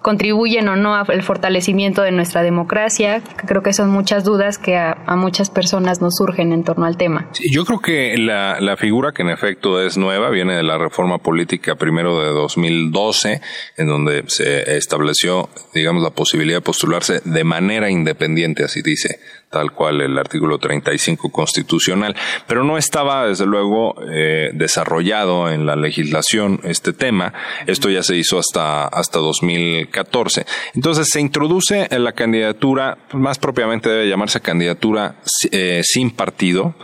[0.06, 3.24] contribuyen o no al fortalecimiento de nuestra democracia.
[3.48, 7.28] Creo que son muchas dudas que a, muchas personas nos surgen en torno al tema.
[7.50, 11.18] yo creo que la, la, figura que en efecto es nueva viene de la reforma
[11.18, 13.42] política primero de 2012,
[13.78, 19.72] en donde se estableció, digamos, la posibilidad de postularse de manera independiente, así dice tal
[19.72, 22.16] cual el artículo 35 constitucional,
[22.48, 27.34] pero no estaba desde luego eh, desarrollado en la legislación este tema.
[27.66, 30.46] Esto ya se hizo hasta hasta 2014.
[30.74, 35.16] Entonces se introduce en la candidatura, más propiamente debe llamarse candidatura
[35.52, 36.76] eh, sin partido,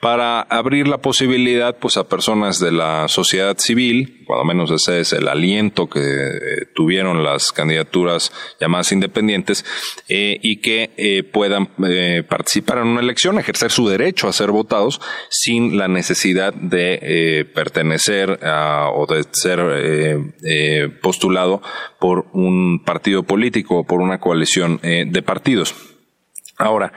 [0.00, 5.12] para abrir la posibilidad pues a personas de la sociedad civil, cuando menos ese es
[5.12, 9.64] el aliento que eh, tuvieron las candidaturas llamadas independientes,
[10.08, 10.90] y que
[12.18, 17.46] eh, participar en una elección, ejercer su derecho a ser votados sin la necesidad de
[17.54, 18.38] pertenecer
[18.94, 21.62] o de ser postulado
[21.98, 25.74] por un partido político o por una coalición de partidos.
[26.58, 26.92] Ahora,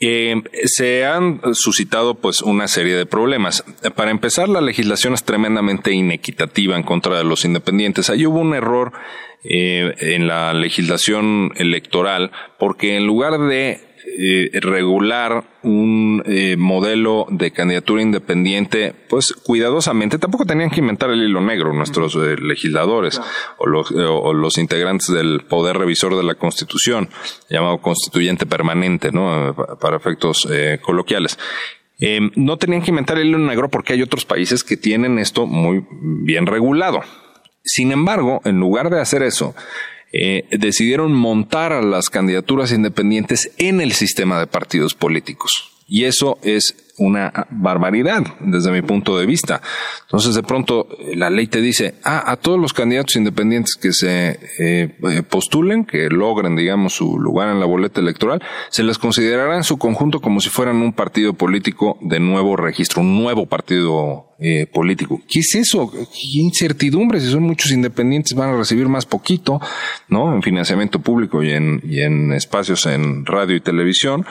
[0.00, 3.64] eh, se han suscitado pues una serie de problemas.
[3.94, 8.10] Para empezar, la legislación es tremendamente inequitativa en contra de los independientes.
[8.10, 8.92] Ahí hubo un error
[9.44, 13.80] eh, en la legislación electoral porque en lugar de
[14.16, 21.22] eh, regular un eh, modelo de candidatura independiente, pues cuidadosamente, tampoco tenían que inventar el
[21.22, 23.20] hilo negro nuestros eh, legisladores
[23.58, 27.08] o, los, o los integrantes del poder revisor de la Constitución,
[27.50, 29.54] llamado constituyente permanente, ¿no?
[29.80, 30.48] Para efectos
[30.82, 31.38] coloquiales.
[32.36, 35.84] no tenían que inventar el hilo negro porque hay otros países que tienen esto muy
[35.90, 37.02] bien regulado.
[37.64, 39.54] Sin embargo, en lugar de hacer eso,
[40.16, 45.72] eh, decidieron montar a las candidaturas independientes en el sistema de partidos políticos.
[45.88, 49.60] Y eso es una barbaridad desde mi punto de vista.
[50.02, 54.38] Entonces, de pronto, la ley te dice, ah, a todos los candidatos independientes que se
[54.58, 59.64] eh, postulen, que logren, digamos, su lugar en la boleta electoral, se les considerará en
[59.64, 64.66] su conjunto como si fueran un partido político de nuevo registro, un nuevo partido eh,
[64.66, 65.22] político.
[65.28, 65.90] ¿Qué es eso?
[65.90, 67.20] ¿Qué incertidumbre?
[67.20, 69.60] Si son muchos independientes van a recibir más poquito,
[70.08, 70.34] ¿no?
[70.34, 74.26] En financiamiento público y en, y en espacios en radio y televisión.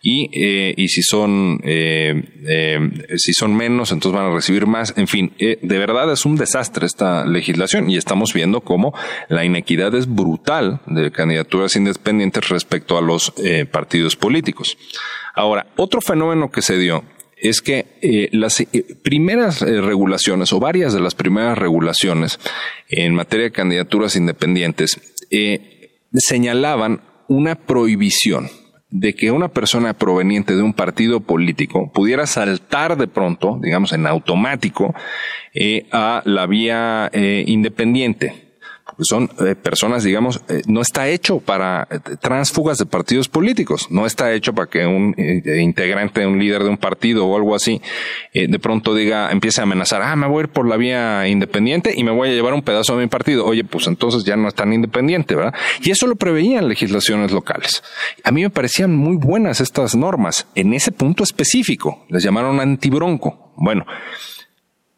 [0.00, 2.07] Y, eh, y si son, eh,
[2.46, 2.78] eh,
[3.16, 4.94] si son menos, entonces van a recibir más.
[4.96, 8.94] En fin, eh, de verdad es un desastre esta legislación y estamos viendo cómo
[9.28, 14.76] la inequidad es brutal de candidaturas independientes respecto a los eh, partidos políticos.
[15.34, 17.04] Ahora, otro fenómeno que se dio
[17.40, 18.66] es que eh, las eh,
[19.02, 22.38] primeras eh, regulaciones o varias de las primeras regulaciones
[22.88, 25.00] en materia de candidaturas independientes
[26.14, 28.48] señalaban una prohibición
[28.90, 34.06] de que una persona proveniente de un partido político pudiera saltar de pronto, digamos en
[34.06, 34.94] automático,
[35.92, 38.47] a la vía independiente
[39.00, 44.06] son eh, personas, digamos, eh, no está hecho para eh, transfugas de partidos políticos, no
[44.06, 47.80] está hecho para que un integrante, un líder de un partido o algo así,
[48.34, 51.92] de pronto diga, empiece a amenazar, ah, me voy a ir por la vía independiente
[51.96, 53.44] y me voy a llevar un pedazo de mi partido.
[53.44, 55.54] Oye, pues entonces ya no es tan independiente, ¿verdad?
[55.82, 57.82] Y eso lo preveían legislaciones locales.
[58.24, 62.04] A mí me parecían muy buenas estas normas en ese punto específico.
[62.08, 63.52] Les llamaron antibronco.
[63.56, 63.84] Bueno,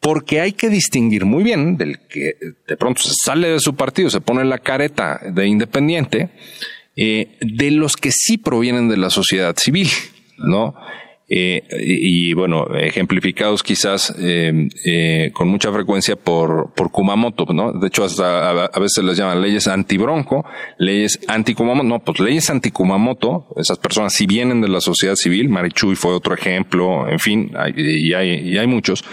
[0.01, 2.35] porque hay que distinguir muy bien del que
[2.67, 6.31] de pronto se sale de su partido, se pone la careta de independiente,
[6.95, 9.89] eh, de los que sí provienen de la sociedad civil,
[10.39, 10.75] ¿no?
[11.33, 17.71] Eh, y, bueno, ejemplificados quizás eh, eh, con mucha frecuencia por, por Kumamoto, ¿no?
[17.71, 20.43] De hecho, hasta a, veces les llaman leyes anti-bronco,
[20.77, 25.95] leyes anti-Kumamoto, no, pues leyes anti-Kumamoto, esas personas si vienen de la sociedad civil, Marichuy
[25.95, 29.05] fue otro ejemplo, en fin, y, hay, y hay muchos,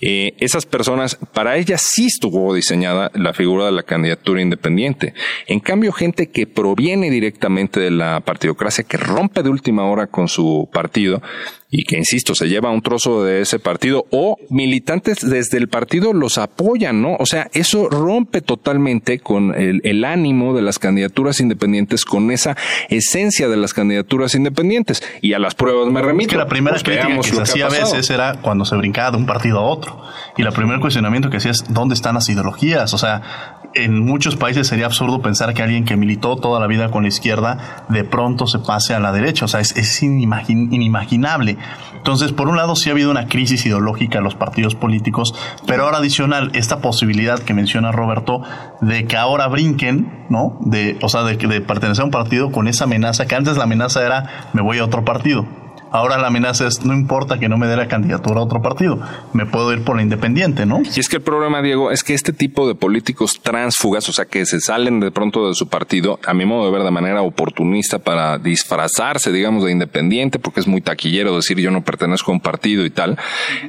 [0.00, 5.14] esas personas, para ellas sí estuvo diseñada la figura de la candidatura independiente.
[5.46, 10.26] En cambio, gente que proviene directamente de la partidocracia, que rompe de última hora con
[10.26, 11.22] su partido,
[11.70, 16.12] y que, insisto, se lleva un trozo de ese partido o militantes desde el partido
[16.12, 17.16] los apoyan, ¿no?
[17.18, 22.56] O sea, eso rompe totalmente con el, ánimo de las candidaturas independientes, con esa
[22.88, 25.02] esencia de las candidaturas independientes.
[25.22, 26.30] Y a las pruebas me remito.
[26.30, 29.12] Es que la primera pues, crítica que se hacía a veces era cuando se brincaba
[29.12, 30.02] de un partido a otro.
[30.36, 32.92] Y el primer cuestionamiento que hacía es, ¿dónde están las ideologías?
[32.92, 36.90] O sea, en muchos países sería absurdo pensar que alguien que militó toda la vida
[36.90, 39.44] con la izquierda de pronto se pase a la derecha.
[39.44, 41.56] O sea, es, inimaginable.
[41.96, 45.34] Entonces, por un lado, sí ha habido una crisis ideológica en los partidos políticos,
[45.66, 48.42] pero ahora adicional, esta posibilidad que menciona Roberto
[48.80, 50.58] de que ahora brinquen, ¿no?
[50.60, 53.64] De, o sea, de, de pertenecer a un partido con esa amenaza, que antes la
[53.64, 55.46] amenaza era me voy a otro partido.
[55.92, 58.98] Ahora la amenaza es, no importa que no me dé la candidatura a otro partido,
[59.34, 60.80] me puedo ir por la independiente, ¿no?
[60.82, 64.24] Y es que el problema, Diego, es que este tipo de políticos transfugas, o sea,
[64.24, 67.22] que se salen de pronto de su partido, a mi modo de ver, de manera
[67.22, 72.34] oportunista para disfrazarse, digamos, de independiente, porque es muy taquillero decir yo no pertenezco a
[72.34, 73.18] un partido y tal.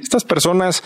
[0.01, 0.83] Estas personas,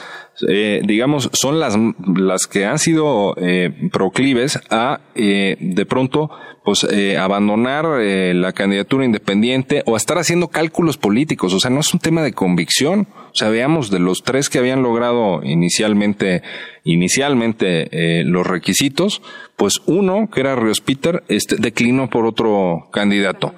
[0.48, 1.78] eh, digamos, son las,
[2.16, 6.30] las que han sido eh, proclives a, eh, de pronto,
[6.64, 11.54] pues eh, abandonar eh, la candidatura independiente o estar haciendo cálculos políticos.
[11.54, 13.08] O sea, no es un tema de convicción.
[13.32, 16.42] O sea, veamos de los tres que habían logrado inicialmente,
[16.84, 19.22] inicialmente eh, los requisitos,
[19.56, 23.54] pues uno, que era Ríos Peter, este, declinó por otro candidato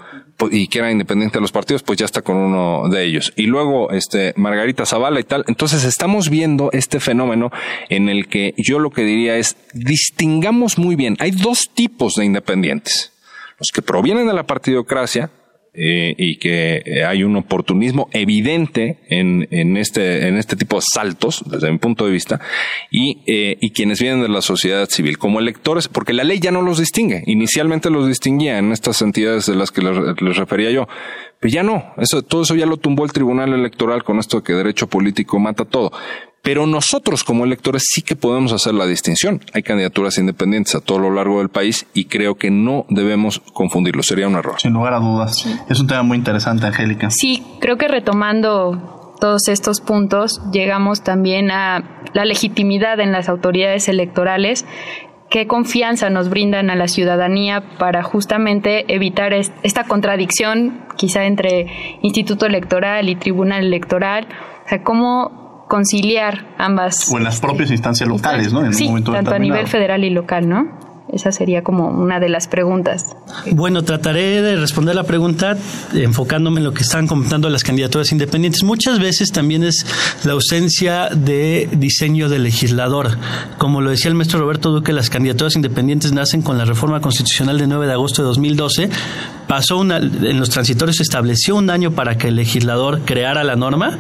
[0.51, 3.33] y que era independiente de los partidos, pues ya está con uno de ellos.
[3.35, 5.43] Y luego, este, Margarita Zavala y tal.
[5.47, 7.51] Entonces estamos viendo este fenómeno
[7.89, 11.17] en el que yo lo que diría es, distingamos muy bien.
[11.19, 13.11] Hay dos tipos de independientes.
[13.59, 15.31] Los que provienen de la partidocracia,
[15.81, 20.81] eh, y que eh, hay un oportunismo evidente en, en, este, en este tipo de
[20.93, 22.41] saltos, desde mi punto de vista,
[22.91, 26.51] y, eh, y quienes vienen de la sociedad civil como electores, porque la ley ya
[26.51, 27.23] no los distingue.
[27.27, 30.89] Inicialmente los distinguía en estas entidades de las que les, les refería yo,
[31.39, 31.93] pero ya no.
[31.97, 35.39] Eso, todo eso ya lo tumbó el Tribunal Electoral con esto de que derecho político
[35.39, 35.93] mata todo.
[36.41, 39.41] Pero nosotros como electores sí que podemos hacer la distinción.
[39.53, 44.03] Hay candidaturas independientes a todo lo largo del país y creo que no debemos confundirlo.
[44.03, 44.59] Sería un error.
[44.59, 45.45] Sin lugar a dudas.
[45.69, 47.09] Es un tema muy interesante, Angélica.
[47.09, 53.89] Sí, creo que retomando todos estos puntos, llegamos también a la legitimidad en las autoridades
[53.89, 54.65] electorales
[55.29, 62.45] qué confianza nos brindan a la ciudadanía para justamente evitar esta contradicción quizá entre Instituto
[62.45, 64.27] Electoral y Tribunal Electoral,
[64.65, 67.09] o sea, cómo conciliar ambas.
[67.13, 68.65] O en las propias instancias locales, ¿no?
[68.65, 70.89] En sí, tanto a nivel federal y local, ¿no?
[71.11, 73.15] Esa sería como una de las preguntas.
[73.51, 75.57] Bueno, trataré de responder la pregunta
[75.93, 78.63] enfocándome en lo que están comentando las candidaturas independientes.
[78.63, 79.85] Muchas veces también es
[80.23, 83.17] la ausencia de diseño del legislador.
[83.57, 87.57] Como lo decía el maestro Roberto Duque, las candidaturas independientes nacen con la reforma constitucional
[87.57, 88.89] de 9 de agosto de 2012.
[89.47, 93.55] Pasó una, en los transitorios se estableció un año para que el legislador creara la
[93.55, 93.97] norma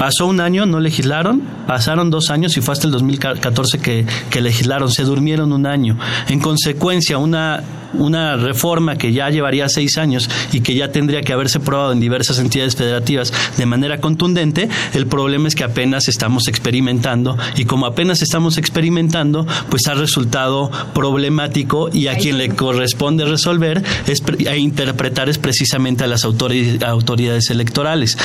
[0.00, 4.40] Pasó un año, no legislaron, pasaron dos años y fue hasta el 2014 que, que
[4.40, 5.98] legislaron, se durmieron un año.
[6.26, 7.62] En consecuencia, una,
[7.94, 12.00] una reforma que ya llevaría seis años y que ya tendría que haberse probado en
[12.00, 17.86] diversas entidades federativas de manera contundente, el problema es que apenas estamos experimentando y como
[17.86, 24.58] apenas estamos experimentando, pues ha resultado problemático y a quien le corresponde resolver es, e
[24.58, 28.16] interpretar es precisamente a las autoridades electorales.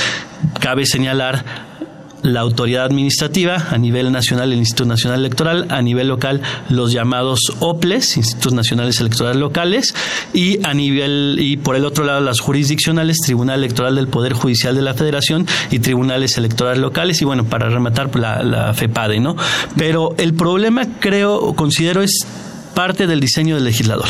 [0.59, 1.74] Cabe señalar
[2.25, 7.39] la autoridad administrativa, a nivel nacional el Instituto Nacional Electoral, a nivel local los llamados
[7.59, 9.93] OPLES, Institutos Nacionales Electorales Locales,
[10.33, 14.75] y a nivel, y por el otro lado las jurisdiccionales, Tribunal Electoral del Poder Judicial
[14.75, 19.19] de la Federación y Tribunales Electorales Locales, y bueno, para rematar pues, la, la FEPADE,
[19.19, 19.35] ¿no?
[19.77, 22.25] Pero el problema creo, considero es
[22.73, 24.09] parte del diseño del legislador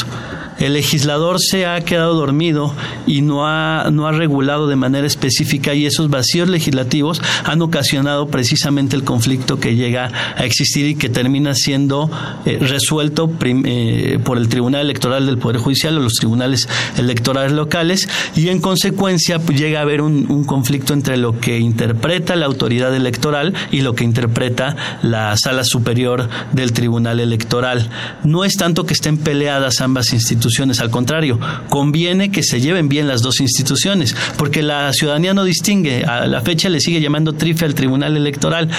[0.59, 2.73] el legislador se ha quedado dormido
[3.05, 8.27] y no ha, no ha regulado de manera específica y esos vacíos legislativos han ocasionado
[8.27, 12.09] precisamente el conflicto que llega a existir y que termina siendo
[12.45, 18.07] eh, resuelto eh, por el Tribunal Electoral del Poder Judicial o los tribunales electorales locales
[18.35, 22.45] y en consecuencia pues, llega a haber un, un conflicto entre lo que interpreta la
[22.45, 27.89] autoridad electoral y lo que interpreta la sala superior del Tribunal Electoral.
[28.23, 30.79] No es tanto que estén peleadas ambas instituciones, instituciones.
[30.79, 36.05] Al contrario, conviene que se lleven bien las dos instituciones, porque la ciudadanía no distingue.
[36.05, 38.69] A la fecha le sigue llamando trife al Tribunal Electoral,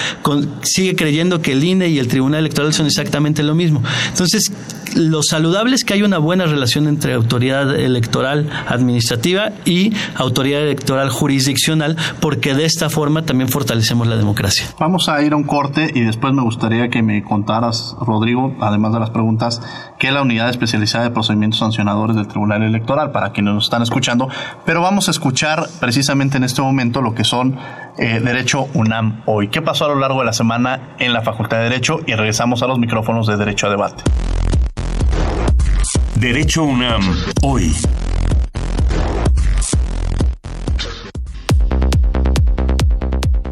[0.63, 3.83] sigue creyendo que el INE y el Tribunal Electoral son exactamente lo mismo.
[4.09, 4.53] Entonces,
[4.95, 11.11] lo saludable es que hay una buena relación entre autoridad electoral administrativa y autoridad electoral
[11.11, 14.67] jurisdiccional, porque de esta forma también fortalecemos la democracia.
[14.79, 18.93] Vamos a ir a un corte y después me gustaría que me contaras, Rodrigo, además
[18.93, 19.61] de las preguntas,
[19.99, 23.83] qué es la unidad especializada de procedimientos sancionadores del Tribunal Electoral, para quienes nos están
[23.83, 24.29] escuchando.
[24.65, 27.59] Pero vamos a escuchar precisamente en este momento lo que son
[27.99, 29.49] eh, Derecho UNAM hoy.
[29.49, 32.01] ¿Qué pasó a lo largo de la semana en la Facultad de Derecho?
[32.07, 34.05] Y regresamos a los micrófonos de Derecho a Debate.
[36.15, 37.03] Derecho UNAM,
[37.43, 37.75] hoy.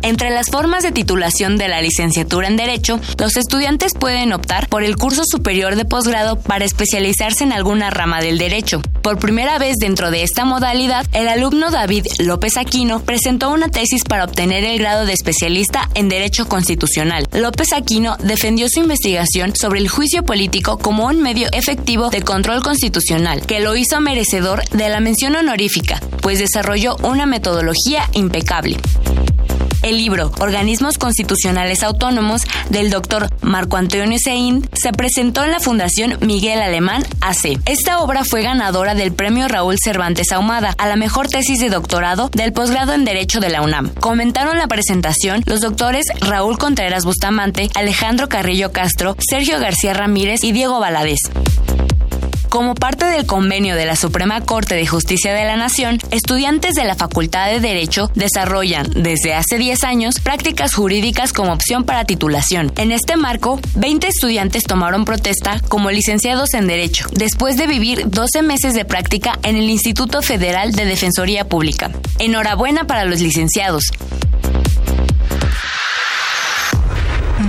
[0.05, 4.85] Entre las formas de titulación de la licenciatura en Derecho, los estudiantes pueden optar por
[4.85, 8.83] el curso superior de posgrado para especializarse en alguna rama del derecho.
[9.01, 14.05] Por primera vez dentro de esta modalidad, el alumno David López Aquino presentó una tesis
[14.05, 17.27] para obtener el grado de especialista en Derecho Constitucional.
[17.33, 22.63] López Aquino defendió su investigación sobre el juicio político como un medio efectivo de control
[22.63, 28.77] constitucional, que lo hizo merecedor de la mención honorífica, pues desarrolló una metodología impecable.
[29.85, 36.17] El libro Organismos Constitucionales Autónomos del doctor Marco Antonio Sein se presentó en la Fundación
[36.23, 37.61] Miguel Alemán AC.
[37.67, 42.31] Esta obra fue ganadora del premio Raúl Cervantes Ahumada a la mejor tesis de doctorado
[42.31, 43.91] del posgrado en Derecho de la UNAM.
[44.01, 50.53] Comentaron la presentación los doctores Raúl Contreras Bustamante, Alejandro Carrillo Castro, Sergio García Ramírez y
[50.53, 51.19] Diego Valadez.
[52.55, 56.85] Como parte del convenio de la Suprema Corte de Justicia de la Nación, estudiantes de
[56.85, 62.71] la Facultad de Derecho desarrollan desde hace 10 años prácticas jurídicas como opción para titulación.
[62.77, 68.43] En este marco, 20 estudiantes tomaron protesta como licenciados en Derecho, después de vivir 12
[68.43, 71.91] meses de práctica en el Instituto Federal de Defensoría Pública.
[72.21, 73.83] Enhorabuena para los licenciados.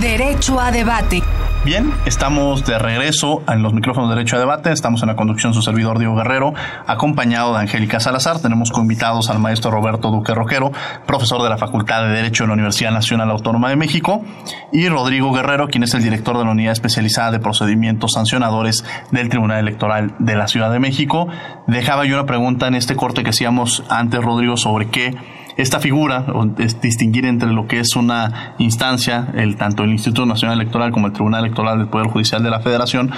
[0.00, 1.22] Derecho a debate.
[1.66, 4.70] Bien, estamos de regreso en los micrófonos de Derecho a Debate.
[4.70, 6.54] Estamos en la conducción su servidor Diego Guerrero,
[6.86, 8.38] acompañado de Angélica Salazar.
[8.38, 10.70] Tenemos invitados al maestro Roberto Duque Roquero,
[11.06, 14.24] profesor de la Facultad de Derecho de la Universidad Nacional Autónoma de México,
[14.72, 19.28] y Rodrigo Guerrero, quien es el director de la Unidad Especializada de Procedimientos Sancionadores del
[19.28, 21.26] Tribunal Electoral de la Ciudad de México.
[21.66, 25.16] Dejaba yo una pregunta en este corte que hacíamos antes, Rodrigo, sobre qué
[25.56, 26.26] esta figura,
[26.58, 31.06] es distinguir entre lo que es una instancia, el, tanto el Instituto Nacional Electoral como
[31.06, 33.10] el Tribunal Electoral del Poder Judicial de la Federación,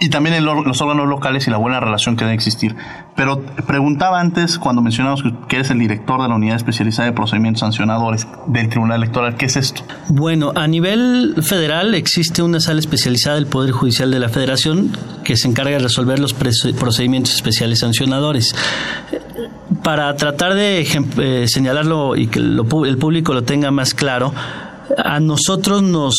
[0.00, 2.74] y también en los órganos locales y la buena relación que debe existir.
[3.14, 7.60] Pero preguntaba antes, cuando mencionamos que eres el director de la Unidad Especializada de Procedimientos
[7.60, 9.82] Sancionadores del Tribunal Electoral, ¿qué es esto?
[10.08, 15.36] Bueno, a nivel federal existe una sala especializada del Poder Judicial de la Federación que
[15.36, 18.54] se encarga de resolver los procedimientos especiales sancionadores.
[19.82, 20.86] Para tratar de
[21.18, 24.32] eh, señalarlo y que el público lo tenga más claro,
[24.96, 26.16] a nosotros nos,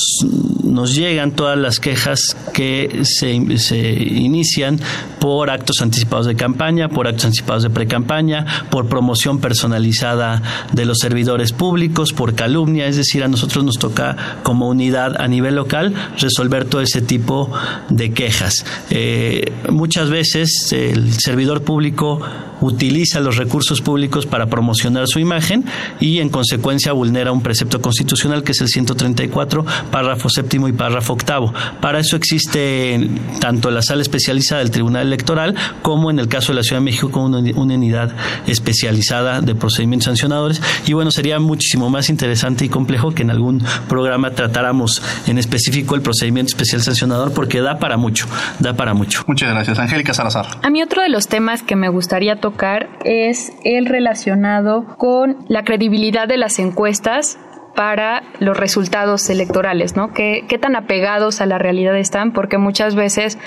[0.63, 2.19] nos llegan todas las quejas
[2.53, 4.79] que se, se inician
[5.19, 10.41] por actos anticipados de campaña, por actos anticipados de precampaña, por promoción personalizada
[10.71, 15.27] de los servidores públicos, por calumnia, es decir, a nosotros nos toca como unidad a
[15.27, 17.51] nivel local resolver todo ese tipo
[17.89, 18.65] de quejas.
[18.89, 22.21] Eh, muchas veces el servidor público
[22.61, 25.65] utiliza los recursos públicos para promocionar su imagen
[25.99, 31.13] y en consecuencia vulnera un precepto constitucional que es el 134, párrafo séptimo y párrafo
[31.13, 31.53] octavo.
[31.81, 36.57] Para eso existe tanto la sala especializada del Tribunal Electoral como en el caso de
[36.57, 38.11] la Ciudad de México como una, unidad
[38.47, 40.61] especializada de procedimientos sancionadores.
[40.85, 45.95] Y bueno, sería muchísimo más interesante y complejo que en algún programa tratáramos en específico
[45.95, 48.27] el procedimiento especial sancionador porque da para mucho,
[48.59, 49.23] da para mucho.
[49.27, 49.79] Muchas gracias.
[49.79, 50.45] Angélica Salazar.
[50.61, 55.63] A mí otro de los temas que me gustaría tocar es el relacionado con la
[55.63, 57.39] credibilidad de las encuestas
[57.75, 60.13] para los resultados electorales, ¿no?
[60.13, 62.33] ¿Qué, ¿Qué, tan apegados a la realidad están?
[62.33, 63.39] Porque muchas veces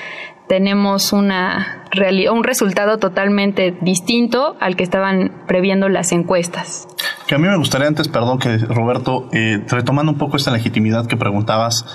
[0.48, 1.84] tenemos una
[2.32, 6.88] un resultado totalmente distinto al que estaban previendo las encuestas.
[7.28, 11.06] Que a mí me gustaría antes, perdón, que Roberto, eh, retomando un poco esta legitimidad
[11.06, 11.86] que preguntabas,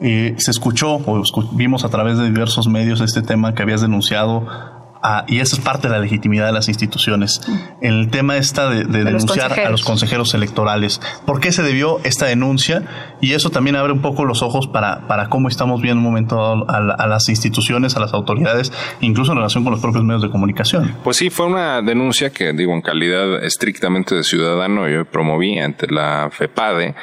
[0.00, 4.79] eh, se escuchó o vimos a través de diversos medios este tema que habías denunciado
[5.26, 7.40] y esa es parte de la legitimidad de las instituciones.
[7.80, 11.00] El tema está de, denunciar a los consejeros electorales.
[11.26, 12.82] ¿Por qué se debió esta denuncia?
[13.20, 16.66] Y eso también abre un poco los ojos para, para cómo estamos viendo un momento
[16.68, 20.96] a, las instituciones, a las autoridades, incluso en relación con los propios medios de comunicación.
[21.02, 25.86] Pues sí, fue una denuncia que, digo, en calidad estrictamente de ciudadano, yo promoví ante
[25.88, 26.94] la FEPADE.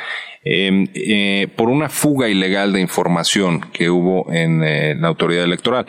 [0.49, 5.85] Em, eh, por una fuga ilegal de información que hubo en eh, la autoridad electoral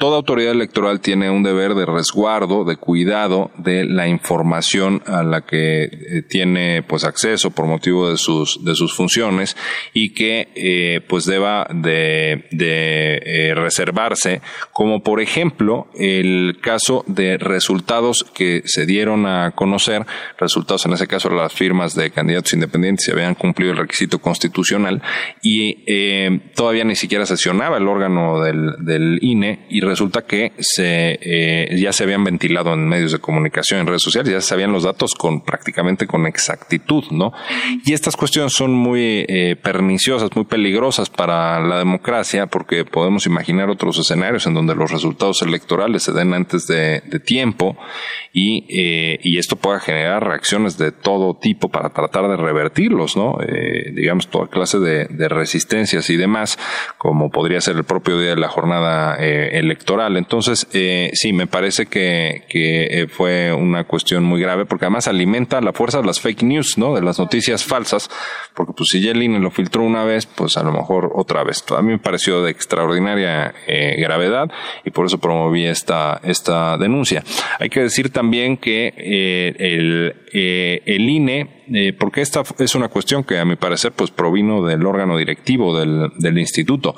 [0.00, 5.42] toda autoridad electoral tiene un deber de resguardo, de cuidado de la información a la
[5.42, 9.58] que eh, tiene pues acceso por motivo de sus de sus funciones
[9.92, 14.40] y que eh, pues deba de, de reservarse,
[14.72, 20.06] como por ejemplo el caso de resultados que se dieron a conocer,
[20.38, 25.02] resultados en ese caso las firmas de candidatos independientes se habían cumplido el requisito constitucional
[25.42, 31.76] y todavía ni siquiera sesionaba el órgano del, del INE y resulta que se, eh,
[31.76, 34.84] ya se habían ventilado en medios de comunicación, en redes sociales, ya se sabían los
[34.84, 37.32] datos con prácticamente con exactitud, ¿no?
[37.84, 43.68] Y estas cuestiones son muy eh, perniciosas, muy peligrosas para la democracia porque podemos imaginar
[43.68, 47.76] otros escenarios en donde los resultados electorales se den antes de, tiempo
[48.32, 53.38] y, eh, y esto pueda generar reacciones de todo tipo para tratar de revertirlos, ¿no?
[53.92, 56.58] digamos, toda clase de, de resistencias y demás,
[56.96, 60.16] como podría ser el propio día de la jornada eh, electoral.
[60.16, 65.08] Entonces, eh, sí, me parece que, que eh, fue una cuestión muy grave, porque además
[65.08, 66.94] alimenta la fuerza de las fake news, ¿no?
[66.94, 68.10] De las noticias falsas,
[68.54, 71.64] porque pues si Yelin lo filtró una vez, pues a lo mejor otra vez.
[71.76, 74.50] A mí me pareció de extraordinaria eh, gravedad
[74.84, 77.24] y por eso promoví esta, esta denuncia.
[77.58, 82.88] Hay que decir también que eh, el, eh, el INE, eh, porque esta es una
[82.88, 86.94] cuestión que a mi parecer pues provino del órgano directivo del, del instituto.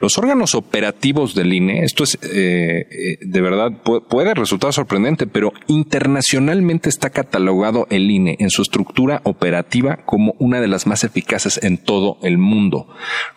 [0.00, 5.52] Los órganos operativos del INE, esto es eh, eh de verdad puede resultar sorprendente, pero
[5.66, 11.62] internacionalmente está catalogado el INE en su estructura operativa como una de las más eficaces
[11.62, 12.88] en todo el mundo.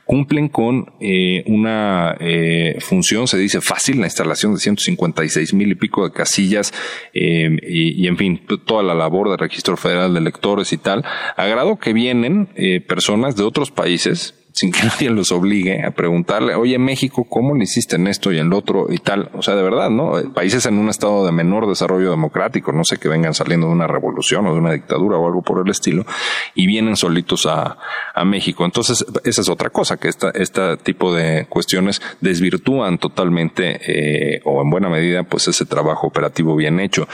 [0.05, 5.75] Cumplen con eh, una eh, función, se dice fácil, la instalación de 156 mil y
[5.75, 6.73] pico de casillas
[7.13, 10.76] eh, y, y, en fin, toda la labor de registro federal de electores y
[11.47, 16.55] grado que vienen eh, personas de otros países sin que nadie los obligue a preguntarle,
[16.55, 19.29] oye México, ¿cómo le hiciste en esto y en lo otro y tal?
[19.33, 20.13] O sea, de verdad, ¿no?
[20.33, 23.85] Países en un estado de menor desarrollo democrático, no sé que vengan saliendo de una
[23.85, 26.05] revolución o de una dictadura o algo por el estilo,
[26.55, 27.77] y vienen solitos a,
[28.15, 28.65] a México.
[28.65, 34.61] Entonces, esa es otra cosa, que esta, este tipo de cuestiones desvirtúan totalmente, eh, o
[34.63, 37.07] en buena medida, pues ese trabajo operativo bien hecho.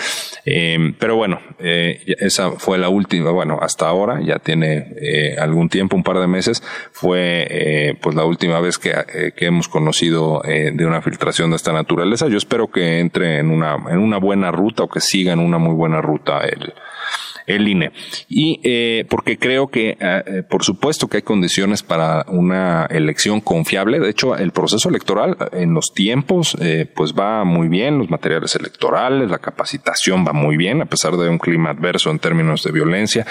[0.45, 5.69] Eh, pero bueno, eh, esa fue la última, bueno, hasta ahora, ya tiene eh, algún
[5.69, 10.43] tiempo, un par de meses, fue eh, pues la última vez que, eh, hemos conocido
[10.45, 12.27] eh, de una filtración de esta naturaleza.
[12.27, 15.57] Yo espero que entre en una, en una buena ruta o que siga en una
[15.57, 16.73] muy buena ruta el,
[17.47, 17.91] el INE.
[18.29, 23.41] Y eh, porque creo que, eh, eh, por supuesto que hay condiciones para una elección
[23.41, 23.99] confiable.
[23.99, 26.57] De hecho, el proceso electoral en los tiempos,
[26.95, 31.29] pues va muy bien, los materiales electorales, la capacitación va muy bien, a pesar de
[31.29, 33.25] un clima adverso en términos de violencia.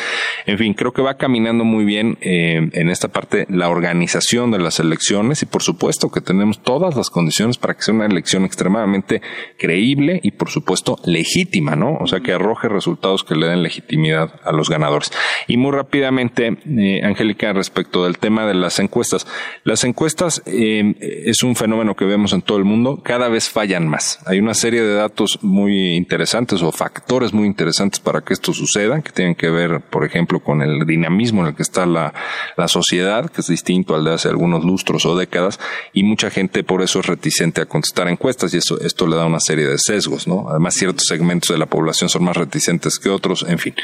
[0.46, 4.80] En fin, creo que va caminando muy bien en esta parte la organización de las
[4.80, 9.22] elecciones y por supuesto que tenemos todas las condiciones para que sea una elección extremadamente
[9.58, 11.96] creíble y por supuesto legítima, ¿no?
[12.00, 15.12] O sea, que arroje resultados que le den legitimidad a los ganadores.
[15.46, 19.26] Y muy rápidamente, eh, Angélica, respecto del tema de las encuestas.
[19.64, 23.88] Las encuestas eh, es un fenómeno que vemos en todo el mundo, cada vez fallan
[23.88, 24.18] más.
[24.26, 29.00] Hay una serie de datos muy interesantes o factores muy interesantes para que esto suceda,
[29.02, 32.12] que tienen que ver, por ejemplo, con el dinamismo en el que está la,
[32.56, 35.60] la sociedad, que es distinto al de hace algunos lustros o décadas,
[35.92, 39.26] y mucha gente por eso es reticente a contestar encuestas y eso, esto le da
[39.26, 40.48] una serie de sesgos, ¿no?
[40.48, 43.74] Además, ciertos segmentos de la población son más reticentes que otros, en fin.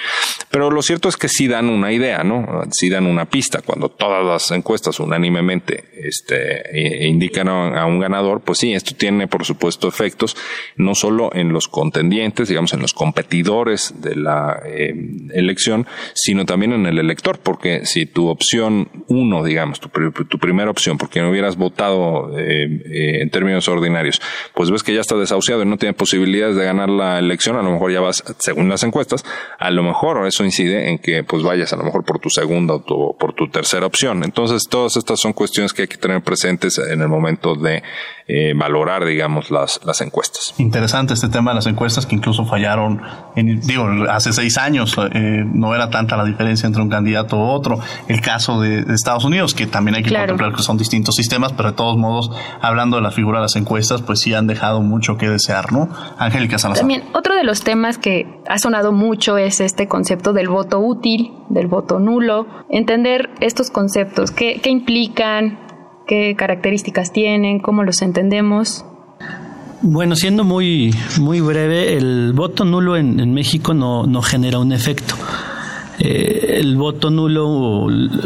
[0.50, 2.62] Pero lo cierto es que sí dan una idea, ¿no?
[2.72, 3.60] Sí dan una pista.
[3.62, 9.44] Cuando todas las encuestas unánimemente este, indican a un ganador, pues sí, esto tiene, por
[9.44, 10.36] supuesto, efectos
[10.76, 14.94] no solo en los contendientes, digamos, en los competidores de la eh,
[15.32, 20.98] elección, sino también en el elector, porque si tu opción uno, digamos, tu, primera opción,
[20.98, 24.20] porque no hubieras votado eh, eh, en términos ordinarios,
[24.54, 27.62] pues ves que ya está desahuciado y no tiene posibilidades de ganar la elección, a
[27.62, 29.24] lo mejor ya vas, según las encuestas,
[29.58, 32.74] a lo mejor eso incide en que pues vayas a lo mejor por tu segunda
[32.74, 34.24] o por tu tercera opción.
[34.24, 37.82] Entonces, todas estas son cuestiones que hay que tener presentes en el momento de
[38.30, 40.54] eh, valorar, digamos, las, las encuestas.
[40.58, 43.00] Interesante este tema de las encuestas que incluso fallaron,
[43.36, 47.42] en, digo, hace seis años eh, no era tanta la diferencia entre un candidato u
[47.42, 47.80] otro.
[48.06, 50.26] El caso de, de Estados Unidos, que también hay que claro.
[50.28, 52.30] contemplar que son distintos sistemas, pero de todos modos,
[52.60, 55.88] hablando de la figura de las encuestas, pues sí han dejado mucho que desear, ¿no?
[56.18, 56.82] Angélica Salazar.
[56.82, 61.32] También, otro de los temas que ha sonado mucho es este concepto del voto útil,
[61.48, 65.58] del voto nulo, entender estos conceptos, qué, qué implican,
[66.06, 68.84] qué características tienen, cómo los entendemos.
[69.80, 74.72] Bueno, siendo muy, muy breve, el voto nulo en, en México no, no, genera un
[74.72, 75.14] efecto.
[76.00, 77.48] Eh, el voto nulo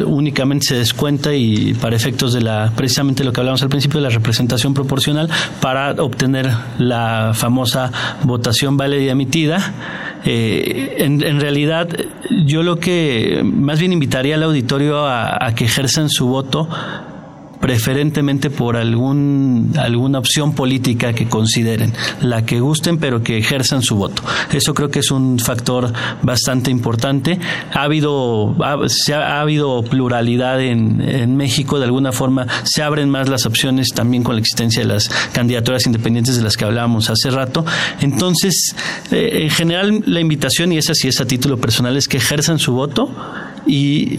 [0.06, 4.08] únicamente se descuenta y para efectos de la precisamente lo que hablamos al principio de
[4.08, 5.28] la representación proporcional
[5.60, 7.90] para obtener la famosa
[8.24, 9.74] votación válida y emitida.
[10.24, 11.88] Eh, en, realidad,
[12.44, 16.68] yo lo que más bien invitaría al auditorio a que ejerzan su voto
[17.62, 23.94] preferentemente por algún, alguna opción política que consideren, la que gusten, pero que ejerzan su
[23.94, 24.20] voto.
[24.52, 25.92] Eso creo que es un factor
[26.22, 27.38] bastante importante.
[27.72, 33.08] Ha habido, ha, se ha, habido pluralidad en, en México, de alguna forma se abren
[33.08, 37.10] más las opciones también con la existencia de las candidaturas independientes de las que hablábamos
[37.10, 37.64] hace rato.
[38.00, 38.74] Entonces,
[39.12, 42.58] eh, en general, la invitación, y esa sí es a título personal, es que ejerzan
[42.58, 43.08] su voto
[43.68, 44.18] y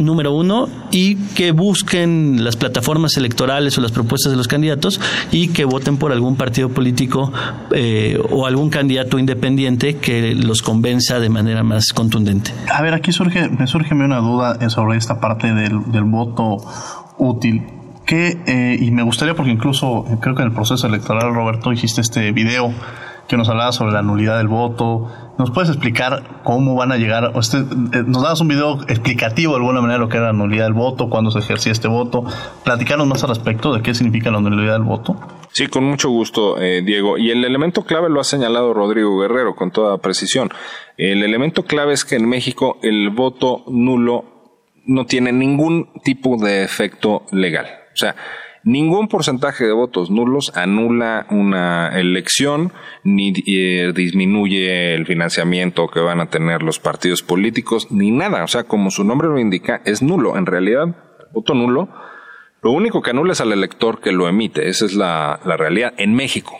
[0.00, 5.48] número uno, y que busquen las plataformas electorales o las propuestas de los candidatos y
[5.48, 7.32] que voten por algún partido político
[7.72, 12.52] eh, o algún candidato independiente que los convenza de manera más contundente.
[12.72, 16.58] A ver, aquí surge, me surge una duda sobre esta parte del, del voto
[17.18, 17.62] útil.
[18.06, 22.00] Que, eh, y me gustaría, porque incluso creo que en el proceso electoral, Roberto, hiciste
[22.00, 22.74] este video
[23.32, 25.10] que nos hablaba sobre la nulidad del voto.
[25.38, 27.32] ¿Nos puedes explicar cómo van a llegar?
[27.34, 27.60] Usted,
[27.94, 30.74] eh, nos dabas un video explicativo de alguna manera lo que era la nulidad del
[30.74, 32.26] voto, cuándo se ejercía este voto.
[32.62, 35.18] Platicarnos más al respecto de qué significa la nulidad del voto.
[35.50, 37.16] Sí, con mucho gusto, eh, Diego.
[37.16, 40.50] Y el elemento clave lo ha señalado Rodrigo Guerrero con toda precisión.
[40.98, 44.26] El elemento clave es que en México el voto nulo
[44.84, 47.64] no tiene ningún tipo de efecto legal.
[47.94, 48.14] O sea,
[48.64, 56.20] Ningún porcentaje de votos nulos anula una elección ni eh, disminuye el financiamiento que van
[56.20, 58.44] a tener los partidos políticos ni nada.
[58.44, 60.36] O sea, como su nombre lo indica, es nulo.
[60.36, 60.94] En realidad,
[61.32, 61.88] voto nulo,
[62.62, 64.68] lo único que anula es al elector que lo emite.
[64.68, 66.56] Esa es la realidad en México.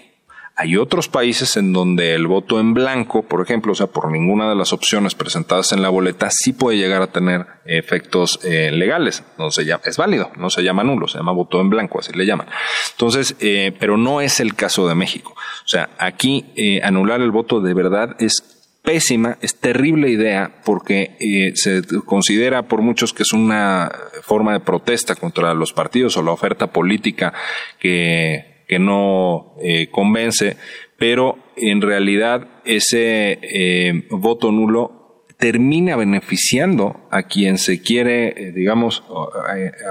[0.63, 4.49] Hay otros países en donde el voto en blanco, por ejemplo, o sea, por ninguna
[4.49, 9.25] de las opciones presentadas en la boleta, sí puede llegar a tener efectos eh, legales.
[9.39, 12.13] No se llama, es válido, no se llama nulo, se llama voto en blanco, así
[12.13, 12.47] le llaman.
[12.93, 15.33] Entonces, eh, pero no es el caso de México.
[15.33, 21.53] O sea, aquí eh, anular el voto de verdad es pésima, es terrible idea porque
[21.57, 23.91] se considera por muchos que es una
[24.23, 27.33] forma de protesta contra los partidos o la oferta política
[27.81, 30.57] que que no eh, convence,
[30.97, 39.05] pero en realidad ese eh, voto nulo termina beneficiando a quien se quiere, eh, digamos,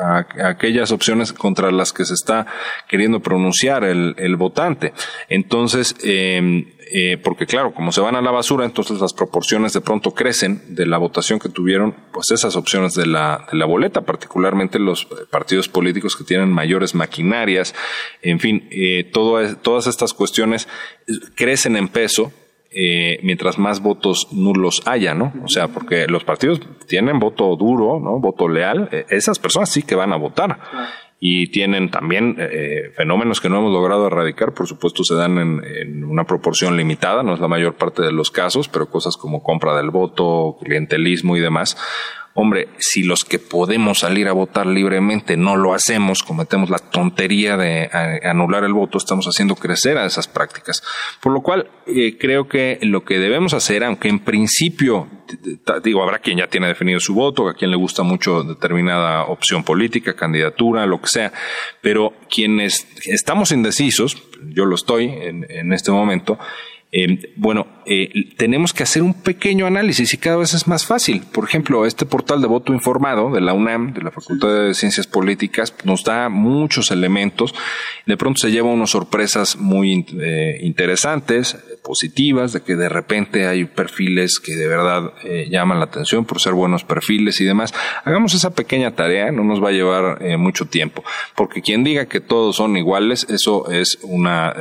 [0.02, 2.48] a, aquellas opciones contra las que se está
[2.90, 4.94] queriendo pronunciar el, votante.
[5.30, 9.80] Entonces, eh, eh, porque claro, como se van a la basura, entonces las proporciones de
[9.80, 14.02] pronto crecen de la votación que tuvieron, pues esas opciones de la, de la boleta,
[14.02, 17.74] particularmente los partidos políticos que tienen mayores maquinarias,
[18.22, 20.68] en fin, eh, todas estas cuestiones
[21.36, 22.34] crecen en peso
[22.72, 25.32] eh, mientras más votos nulos haya, ¿no?
[25.46, 28.20] O sea, porque los partidos tienen voto duro, ¿no?
[28.20, 30.60] Voto leal, esas personas sí que van a votar
[31.24, 35.64] y tienen también eh, fenómenos que no hemos logrado erradicar, por supuesto se dan en,
[35.64, 39.44] en, una proporción limitada, no es la mayor parte de los casos, pero cosas como
[39.44, 41.78] compra del voto, clientelismo y demás,
[42.34, 47.58] hombre, si los que podemos salir a votar libremente no lo hacemos, cometemos la tontería
[47.58, 47.90] de
[48.24, 50.82] anular el voto, estamos haciendo crecer a esas prácticas.
[51.22, 55.08] Por lo cual, eh, creo que lo que debemos hacer, aunque en principio,
[55.84, 59.64] digo, habrá quien ya tiene definido su voto, a quien le gusta mucho determinada opción
[59.64, 61.34] política, candidatura, lo que sea,
[61.82, 66.40] pero quienes estamos indecisos, yo lo estoy en, en este momento,
[66.94, 71.24] eh, bueno, eh, tenemos que hacer un pequeño análisis y cada vez es más fácil.
[71.32, 75.08] Por ejemplo, este portal de voto informado de la UNAM, de la Facultad de Ciencias
[75.08, 77.56] Políticas, nos da muchos elementos.
[78.06, 83.64] De pronto se lleva unas sorpresas muy eh, interesantes, positivas, de que de repente hay
[83.66, 85.14] perfiles que de verdad
[85.50, 87.74] llaman la atención por ser buenos perfiles y demás.
[88.04, 91.04] Hagamos esa pequeña tarea, no nos va a llevar mucho tiempo,
[91.36, 94.56] porque quien diga que todos son iguales, eso es una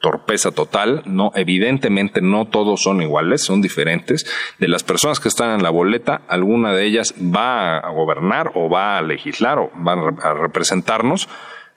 [0.00, 4.26] torpeza total, no evidente evidentemente no todos son iguales, son diferentes.
[4.58, 8.68] De las personas que están en la boleta, alguna de ellas va a gobernar o
[8.68, 9.92] va a legislar o va
[10.22, 11.28] a representarnos.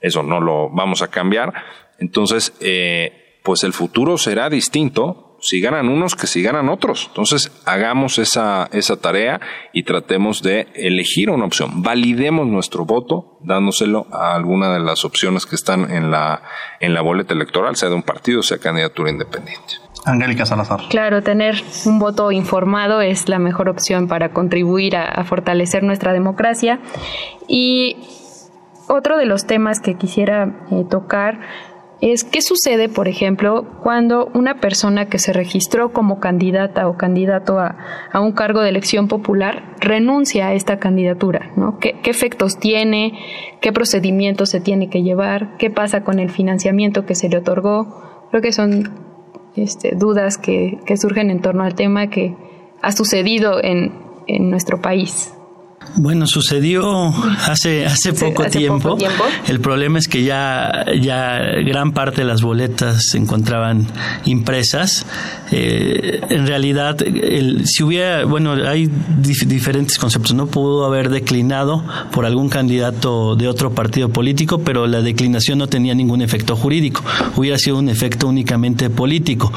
[0.01, 1.53] Eso no lo vamos a cambiar.
[1.99, 7.05] Entonces, eh, pues el futuro será distinto si ganan unos que si ganan otros.
[7.07, 9.39] Entonces, hagamos esa, esa tarea
[9.73, 11.83] y tratemos de elegir una opción.
[11.83, 16.41] Validemos nuestro voto dándoselo a alguna de las opciones que están en la,
[16.79, 19.75] en la boleta electoral, sea de un partido, sea candidatura independiente.
[20.05, 20.81] Angélica Salazar.
[20.89, 26.79] Claro, tener un voto informado es la mejor opción para contribuir a fortalecer nuestra democracia.
[27.47, 27.97] Y
[28.87, 31.39] otro de los temas que quisiera eh, tocar
[32.01, 37.59] es qué sucede, por ejemplo, cuando una persona que se registró como candidata o candidato
[37.59, 37.75] a,
[38.13, 41.79] un cargo de elección popular renuncia a esta candidatura, ¿no?
[41.79, 43.13] ¿Qué, efectos tiene?
[43.61, 45.57] ¿Qué procedimientos se tiene que llevar?
[45.57, 48.27] ¿Qué pasa con el financiamiento que se le otorgó?
[48.29, 48.91] Creo que son
[49.55, 52.35] este, dudas que, que surgen en torno al tema que
[52.81, 53.91] ha sucedido en,
[54.27, 55.33] en nuestro país.
[55.95, 57.09] Bueno, sucedió
[57.47, 58.97] hace, hace, poco, tiempo.
[59.47, 63.87] El problema es que ya, ya gran parte de las boletas se encontraban
[64.25, 65.05] impresas.
[65.51, 70.33] Eh, en realidad, el, si hubiera, bueno, hay diferentes conceptos.
[70.33, 75.67] No pudo haber declinado por algún candidato de otro partido político, pero la declinación no
[75.67, 77.03] tenía ningún efecto jurídico.
[77.35, 79.51] Hubiera sido un efecto únicamente político.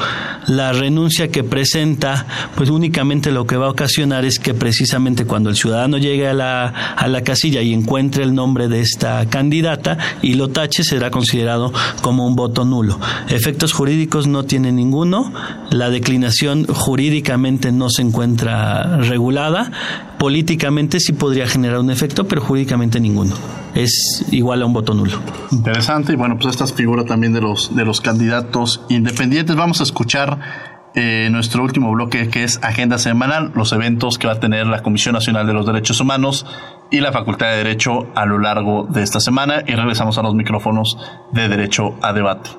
[0.47, 2.25] La renuncia que presenta,
[2.55, 6.33] pues únicamente lo que va a ocasionar es que precisamente cuando el ciudadano llegue a
[6.33, 11.11] la, a la casilla y encuentre el nombre de esta candidata y lo tache, será
[11.11, 12.99] considerado como un voto nulo.
[13.29, 15.31] Efectos jurídicos no tiene ninguno,
[15.69, 19.71] la declinación jurídicamente no se encuentra regulada,
[20.17, 23.35] políticamente sí podría generar un efecto, pero jurídicamente ninguno.
[23.73, 25.19] Es igual a un voto nulo.
[25.51, 29.55] Interesante, y bueno, pues esta es figura también de los, de los candidatos independientes.
[29.55, 34.33] Vamos a escuchar eh, nuestro último bloque que es Agenda Semanal, los eventos que va
[34.33, 36.45] a tener la Comisión Nacional de los Derechos Humanos
[36.89, 40.35] y la Facultad de Derecho a lo largo de esta semana y regresamos a los
[40.35, 40.97] micrófonos
[41.31, 42.49] de Derecho a Debate.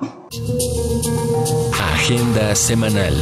[1.95, 3.15] Agenda Semanal.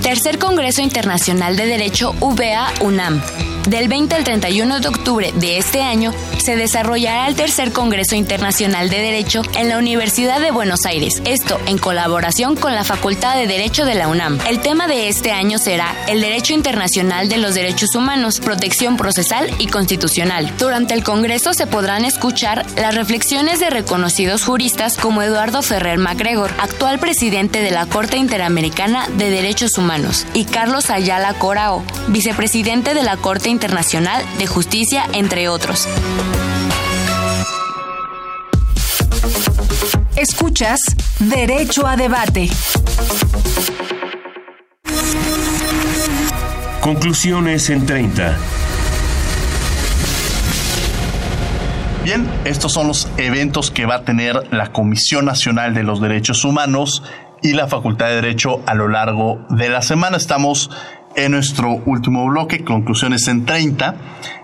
[0.04, 3.20] Tercer Congreso Internacional de Derecho VA UNAM.
[3.68, 6.14] Del 20 al 31 de octubre de este año
[6.44, 11.58] se desarrollará el tercer Congreso Internacional de Derecho en la Universidad de Buenos Aires, esto
[11.68, 14.40] en colaboración con la Facultad de Derecho de la UNAM.
[14.50, 19.50] El tema de este año será el Derecho Internacional de los Derechos Humanos, Protección Procesal
[19.58, 20.52] y Constitucional.
[20.60, 26.52] Durante el Congreso se podrán escuchar las reflexiones de reconocidos juristas como Eduardo Ferrer MacGregor,
[26.60, 33.04] actual presidente de la Corte Interamericana de Derechos Humanos, y Carlos Ayala Corao, vicepresidente de
[33.04, 35.88] la Corte Internacional de Justicia, entre otros.
[40.24, 40.80] Escuchas
[41.20, 42.50] Derecho a Debate.
[46.80, 48.38] Conclusiones en 30.
[52.06, 56.46] Bien, estos son los eventos que va a tener la Comisión Nacional de los Derechos
[56.46, 57.04] Humanos
[57.42, 60.16] y la Facultad de Derecho a lo largo de la semana.
[60.16, 60.70] Estamos
[61.16, 63.96] en nuestro último bloque, conclusiones en 30,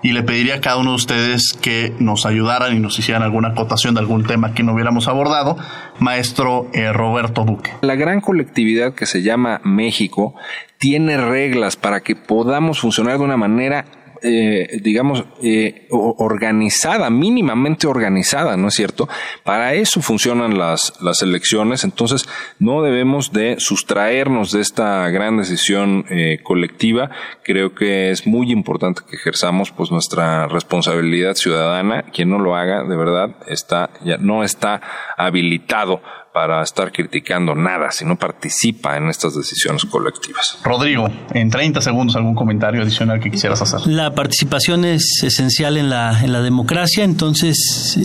[0.04, 3.50] y le pediría a cada uno de ustedes que nos ayudaran y nos hicieran alguna
[3.50, 5.58] acotación de algún tema que no hubiéramos abordado.
[6.00, 7.72] Maestro eh, Roberto Duque.
[7.82, 10.36] La gran colectividad que se llama México
[10.78, 13.86] tiene reglas para que podamos funcionar de una manera
[14.22, 19.08] eh, digamos, eh, organizada, mínimamente organizada, ¿no es cierto?
[19.44, 22.28] Para eso funcionan las, las elecciones, entonces
[22.60, 27.10] no debemos de sustraernos de esta gran decisión eh, colectiva.
[27.44, 32.04] Creo que es muy importante que ejerzamos pues nuestra responsabilidad ciudadana.
[32.14, 34.82] Quien no lo haga, de verdad, está, ya no está
[35.18, 36.02] habilitado
[36.34, 40.60] para estar criticando nada, si no participa en estas decisiones colectivas.
[40.64, 43.88] Rodrigo, en 30 segundos algún comentario adicional que quisieras hacer.
[43.88, 47.58] La participación es esencial en la, en la democracia, entonces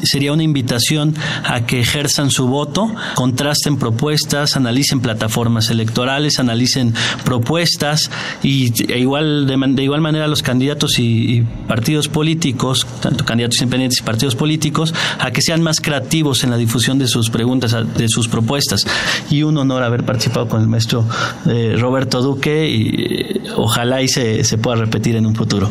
[0.04, 1.14] sería una invitación
[1.44, 6.94] a que ejerzan su voto, contrasten propuestas, analicen plataformas electorales, analicen
[7.24, 8.10] propuestas
[8.42, 13.60] y e igual de, de, igual manera los candidatos y, y partidos políticos, tanto candidatos
[13.60, 17.76] independientes y partidos políticos, a que sean más creativos en la difusión de sus preguntas,
[17.96, 18.86] de sus propuestas.
[19.30, 21.04] Y un honor haber participado con el maestro
[21.46, 25.70] eh, Roberto Duque y ojalá y se, se, pueda repetir en un futuro.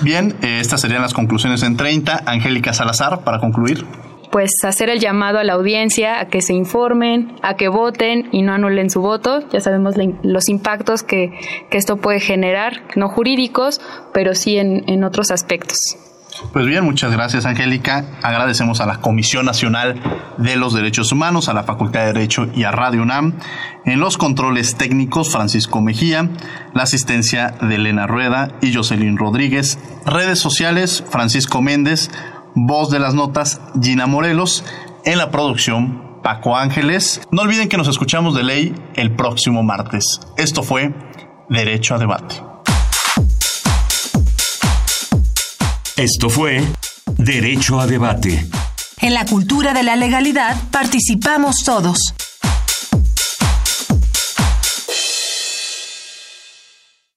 [0.00, 2.22] Bien, eh, estas serían las conclusiones en 30.
[2.26, 3.84] Angélica Salazar, para concluir
[4.30, 8.42] pues hacer el llamado a la audiencia a que se informen, a que voten y
[8.42, 9.40] no anulen su voto.
[9.50, 11.32] Ya sabemos los impactos que,
[11.68, 13.80] que esto puede generar, no jurídicos,
[14.14, 15.78] pero sí en, en otros aspectos.
[16.52, 18.04] Pues bien, muchas gracias Angélica.
[18.22, 20.00] Agradecemos a la Comisión Nacional
[20.38, 23.34] de los Derechos Humanos, a la Facultad de Derecho y a Radio UNAM.
[23.84, 26.28] En los controles técnicos, Francisco Mejía,
[26.74, 29.78] la asistencia de Elena Rueda y Jocelyn Rodríguez.
[30.06, 32.10] Redes sociales, Francisco Méndez,
[32.54, 34.64] voz de las notas, Gina Morelos.
[35.04, 37.20] En la producción, Paco Ángeles.
[37.30, 40.20] No olviden que nos escuchamos de ley el próximo martes.
[40.36, 40.92] Esto fue
[41.48, 42.49] Derecho a Debate.
[46.00, 46.64] Esto fue
[47.18, 48.46] Derecho a Debate.
[49.02, 52.14] En la cultura de la legalidad participamos todos.